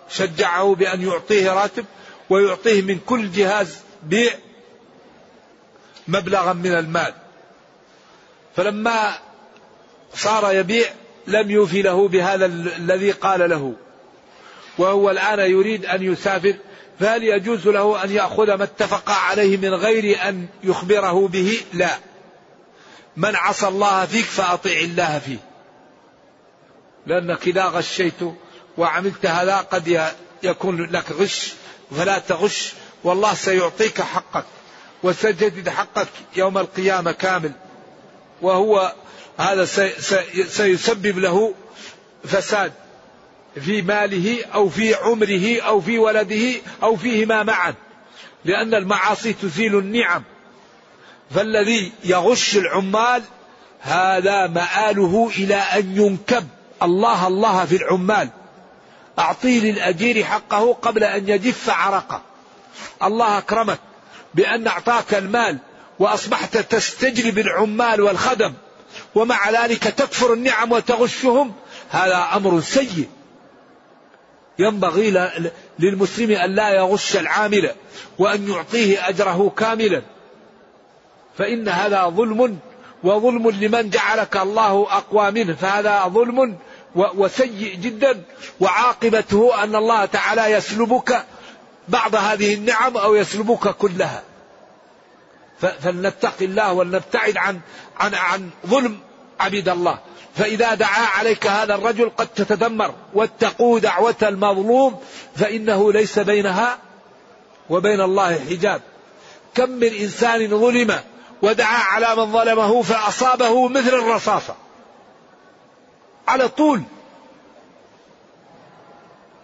وشجعه 0.10 0.76
بأن 0.76 1.01
يعطيه 1.01 1.53
راتب 1.53 1.86
ويعطيه 2.30 2.82
من 2.82 2.99
كل 3.05 3.32
جهاز 3.32 3.78
بيع 4.03 4.34
مبلغا 6.07 6.53
من 6.53 6.74
المال. 6.74 7.14
فلما 8.55 9.20
صار 10.14 10.53
يبيع 10.53 10.88
لم 11.28 11.51
يوفي 11.51 11.82
له 11.82 12.07
بهذا 12.07 12.45
الذي 12.45 13.12
قال 13.12 13.49
له. 13.49 13.74
وهو 14.78 15.12
الآن 15.12 15.39
يريد 15.39 15.86
أن 15.86 16.03
يسافر 16.03 16.55
فهل 16.99 17.24
يجوز 17.24 17.68
له 17.68 18.03
أن 18.03 18.12
يأخذ 18.12 18.53
ما 18.53 18.64
اتفق 18.64 19.10
عليه 19.10 19.57
من 19.57 19.74
غير 19.74 20.30
أن 20.30 20.47
يخبره 20.64 21.28
به؟ 21.28 21.62
لا. 21.74 21.97
من 23.18 23.36
عصى 23.36 23.68
الله 23.68 24.05
فيك 24.05 24.26
فأطع 24.26 24.72
الله 24.72 25.20
فيه. 25.20 25.38
لأنك 27.07 27.47
إذا 27.47 27.66
غشيت 27.66 28.22
وعملت 28.80 29.25
هذا 29.25 29.57
قد 29.57 30.13
يكون 30.43 30.82
لك 30.91 31.11
غش 31.11 31.53
فلا 31.97 32.19
تغش. 32.19 32.73
والله 33.03 33.34
سيعطيك 33.34 34.01
حقك 34.01 34.45
وسيجدد 35.03 35.69
حقك 35.69 36.07
يوم 36.36 36.57
القيامة 36.57 37.11
كامل. 37.11 37.51
وهو 38.41 38.93
هذا 39.38 39.65
سيسبب 40.47 41.19
له 41.19 41.53
فساد 42.23 42.73
في 43.65 43.82
ماله 43.82 44.45
أو 44.53 44.69
في 44.69 44.93
عمره 44.93 45.61
أو 45.61 45.82
في 45.82 45.99
ولده 45.99 46.61
أو 46.84 46.95
فيهما 46.95 47.43
معا. 47.43 47.73
لأن 48.45 48.73
المعاصي 48.73 49.34
تزيل 49.34 49.77
النعم. 49.77 50.23
فالذي 51.36 51.91
يغش 52.03 52.57
العمال 52.57 53.23
هذا 53.80 54.47
مآله 54.47 55.32
إلى 55.38 55.55
أن 55.55 55.97
ينكب. 55.97 56.47
الله 56.84 57.27
الله 57.27 57.65
في 57.65 57.75
العمال. 57.75 58.30
اعطي 59.20 59.59
للأجير 59.59 60.24
حقه 60.24 60.74
قبل 60.74 61.03
أن 61.03 61.30
يجف 61.30 61.70
عرقه. 61.70 62.22
الله 63.03 63.38
أكرمك 63.38 63.80
بأن 64.34 64.67
أعطاك 64.67 65.13
المال 65.13 65.57
وأصبحت 65.99 66.57
تستجلب 66.57 67.39
العمال 67.39 68.01
والخدم 68.01 68.53
ومع 69.15 69.49
ذلك 69.49 69.84
تكفر 69.84 70.34
النعم 70.34 70.72
وتغشهم. 70.72 71.53
هذا 71.89 72.28
أمر 72.36 72.61
سيء. 72.61 73.09
ينبغي 74.59 75.30
للمسلم 75.80 76.32
أن 76.32 76.55
لا 76.55 76.70
يغش 76.70 77.15
العامل 77.15 77.72
وأن 78.17 78.49
يعطيه 78.49 79.09
أجره 79.09 79.53
كاملا. 79.57 80.01
فإن 81.38 81.70
هذا 81.70 82.05
ظلم 82.09 82.59
وظلم 83.03 83.49
لمن 83.49 83.89
جعلك 83.89 84.38
الله 84.38 84.88
أقوى 84.89 85.32
منه. 85.32 85.55
فهذا 85.55 86.07
ظلم 86.07 86.57
وسيء 86.95 87.75
جدا 87.75 88.23
وعاقبته 88.59 89.63
أن 89.63 89.75
الله 89.75 90.05
تعالى 90.05 90.51
يسلبك 90.51 91.25
بعض 91.87 92.15
هذه 92.15 92.53
النعم 92.53 92.97
أو 92.97 93.15
يسلبك 93.15 93.67
كلها. 93.67 94.23
فلنتقي 95.59 96.45
الله 96.45 96.73
ولنبتعد 96.73 97.37
عن 97.37 97.59
عن 97.99 98.13
عن 98.15 98.49
ظلم 98.67 98.99
عبيد 99.39 99.69
الله. 99.69 99.99
فإذا 100.35 100.73
دعا 100.73 101.05
عليك 101.05 101.47
هذا 101.47 101.75
الرجل 101.75 102.11
قد 102.17 102.27
تتدمر 102.27 102.93
واتقوا 103.13 103.79
دعوة 103.79 104.15
المظلوم 104.23 104.99
فإنه 105.35 105.93
ليس 105.93 106.19
بينها 106.19 106.77
وبين 107.69 108.01
الله 108.01 108.39
حجاب. 108.49 108.81
كم 109.55 109.69
من 109.69 109.93
إنسان 109.93 110.59
ظلم 110.59 110.99
ودعا 111.41 111.83
على 111.83 112.15
من 112.15 112.31
ظلمه 112.31 112.81
فأصابه 112.81 113.67
مثل 113.67 113.89
الرصاصة. 113.89 114.55
على 116.30 116.47
طول. 116.47 116.82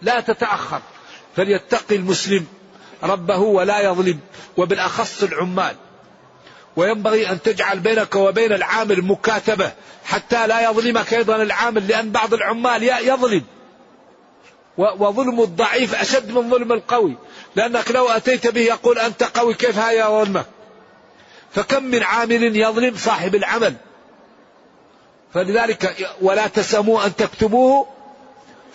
لا 0.02 0.20
تتأخر. 0.20 0.80
فليتقي 1.36 1.96
المسلم 1.96 2.46
ربه 3.02 3.38
ولا 3.38 3.80
يظلم 3.80 4.20
وبالأخص 4.56 5.22
العمال. 5.22 5.76
وينبغي 6.76 7.30
أن 7.30 7.42
تجعل 7.42 7.80
بينك 7.80 8.14
وبين 8.14 8.52
العامل 8.52 9.02
مكاتبة 9.02 9.72
حتى 10.04 10.46
لا 10.46 10.70
يظلمك 10.70 11.14
أيضا 11.14 11.42
العامل 11.42 11.88
لأن 11.88 12.10
بعض 12.10 12.34
العمال 12.34 12.82
يظلم. 12.82 13.42
وظلم 14.76 15.40
الضعيف 15.40 15.94
أشد 15.94 16.30
من 16.30 16.50
ظلم 16.50 16.72
القوي. 16.72 17.16
لأنك 17.56 17.90
لو 17.90 18.08
أتيت 18.08 18.46
به 18.46 18.60
يقول 18.60 18.98
أنت 18.98 19.22
قوي 19.22 19.54
كيف 19.54 19.78
هيا 19.78 20.08
ظلمك 20.08 20.46
فكم 21.52 21.84
من 21.84 22.02
عامل 22.02 22.56
يظلم 22.56 22.96
صاحب 22.96 23.34
العمل؟ 23.34 23.74
فلذلك 25.34 26.08
ولا 26.20 26.46
تسموا 26.46 27.06
أن 27.06 27.16
تكتبوه 27.16 27.86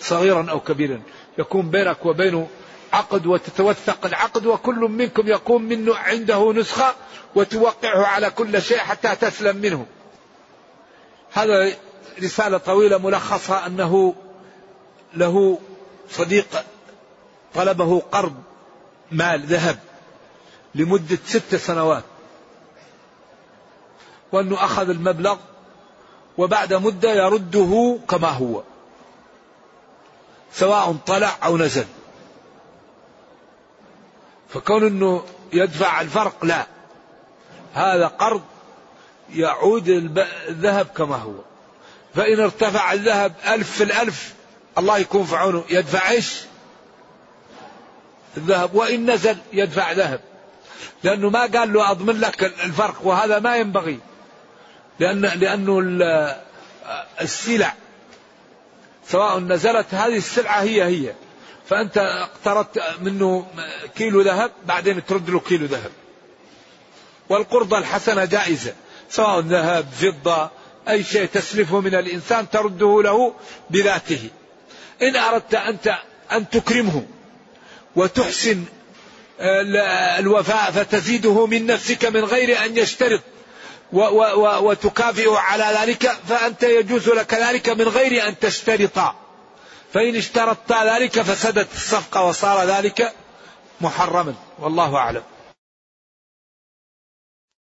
صغيرا 0.00 0.50
أو 0.50 0.60
كبيرا. 0.60 1.02
يكون 1.38 1.70
بينك 1.70 2.06
وبينه 2.06 2.48
عقد 2.92 3.26
وتتوثق 3.26 4.06
العقد 4.06 4.46
وكل 4.46 4.74
منكم 4.74 5.28
يكون 5.28 5.62
منه 5.62 5.96
عنده 5.96 6.52
نسخة 6.52 6.94
وتوقعه 7.34 8.06
على 8.06 8.30
كل 8.30 8.62
شيء 8.62 8.78
حتى 8.78 9.16
تسلم 9.16 9.56
منه. 9.56 9.86
هذا 11.32 11.72
رسالة 12.22 12.58
طويلة 12.58 12.98
ملخصها 12.98 13.66
أنه 13.66 14.14
له 15.14 15.58
صديق 16.10 16.64
طلبه 17.54 18.02
قرض 18.12 18.34
مال 19.12 19.40
ذهب 19.40 19.78
لمدة 20.74 21.18
ست 21.26 21.54
سنوات. 21.54 22.04
وأنه 24.32 24.64
أخذ 24.64 24.88
المبلغ 24.88 25.36
وبعد 26.38 26.74
مدة 26.74 27.12
يرده 27.12 27.98
كما 28.08 28.28
هو. 28.28 28.62
سواء 30.52 30.96
طلع 31.06 31.36
أو 31.44 31.56
نزل. 31.56 31.86
فكون 34.48 34.86
أنه 34.86 35.24
يدفع 35.52 36.00
الفرق 36.00 36.44
لا. 36.44 36.66
هذا 37.74 38.06
قرض 38.06 38.42
يعود 39.30 39.88
الذهب 40.48 40.86
كما 40.86 41.16
هو. 41.16 41.34
فإن 42.14 42.40
ارتفع 42.40 42.92
الذهب 42.92 43.34
ألف 43.46 43.70
في 43.70 43.84
الألف 43.84 44.34
الله 44.78 44.98
يكون 44.98 45.24
في 45.24 45.36
عونه. 45.36 45.64
يدفع 45.70 46.10
إيش؟ 46.10 46.40
الذهب. 48.36 48.74
وإن 48.74 49.10
نزل 49.10 49.36
يدفع 49.52 49.92
ذهب. 49.92 50.20
لأنه 51.02 51.30
ما 51.30 51.40
قال 51.40 51.72
له 51.72 51.90
أضمن 51.90 52.20
لك 52.20 52.44
الفرق. 52.44 52.96
وهذا 53.02 53.38
ما 53.38 53.56
ينبغي. 53.56 54.00
لأن 54.98 55.20
لأنه 55.20 55.82
السلع 57.20 57.74
سواء 59.08 59.38
نزلت 59.38 59.94
هذه 59.94 60.16
السلعة 60.16 60.62
هي 60.62 60.84
هي. 60.84 61.12
فأنت 61.68 61.98
اقترضت 61.98 62.82
منه 63.00 63.46
كيلو 63.96 64.20
ذهب 64.20 64.50
بعدين 64.66 65.06
ترد 65.06 65.30
له 65.30 65.40
كيلو 65.40 65.66
ذهب. 65.66 65.90
والقرضة 67.28 67.78
الحسنة 67.78 68.24
جائزة 68.24 68.74
سواء 69.10 69.40
ذهب 69.40 69.86
فضة 70.00 70.50
أي 70.88 71.04
شيء 71.04 71.26
تسلفه 71.26 71.80
من 71.80 71.94
الإنسان 71.94 72.50
ترده 72.50 73.02
له 73.02 73.34
بذاته. 73.70 74.28
إن 75.02 75.16
أردت 75.16 75.54
أنت 75.54 75.98
أن 76.32 76.50
تكرمه 76.50 77.06
وتحسن 77.96 78.64
الوفاء 80.18 80.70
فتزيده 80.70 81.46
من 81.46 81.66
نفسك 81.66 82.04
من 82.04 82.24
غير 82.24 82.64
أن 82.64 82.76
يشترط. 82.76 83.20
وتكافئ 83.92 85.30
على 85.30 85.78
ذلك 85.80 86.12
فأنت 86.28 86.62
يجوز 86.62 87.08
لك 87.08 87.34
ذلك 87.34 87.68
من 87.68 87.88
غير 87.88 88.28
أن 88.28 88.38
تشترط. 88.38 88.98
فإن 89.94 90.16
اشترطت 90.16 90.72
ذلك 90.72 91.22
فسدت 91.22 91.68
الصفقة 91.74 92.22
وصار 92.24 92.64
ذلك 92.64 93.12
محرما 93.80 94.34
والله 94.58 94.96
أعلم. 94.96 95.22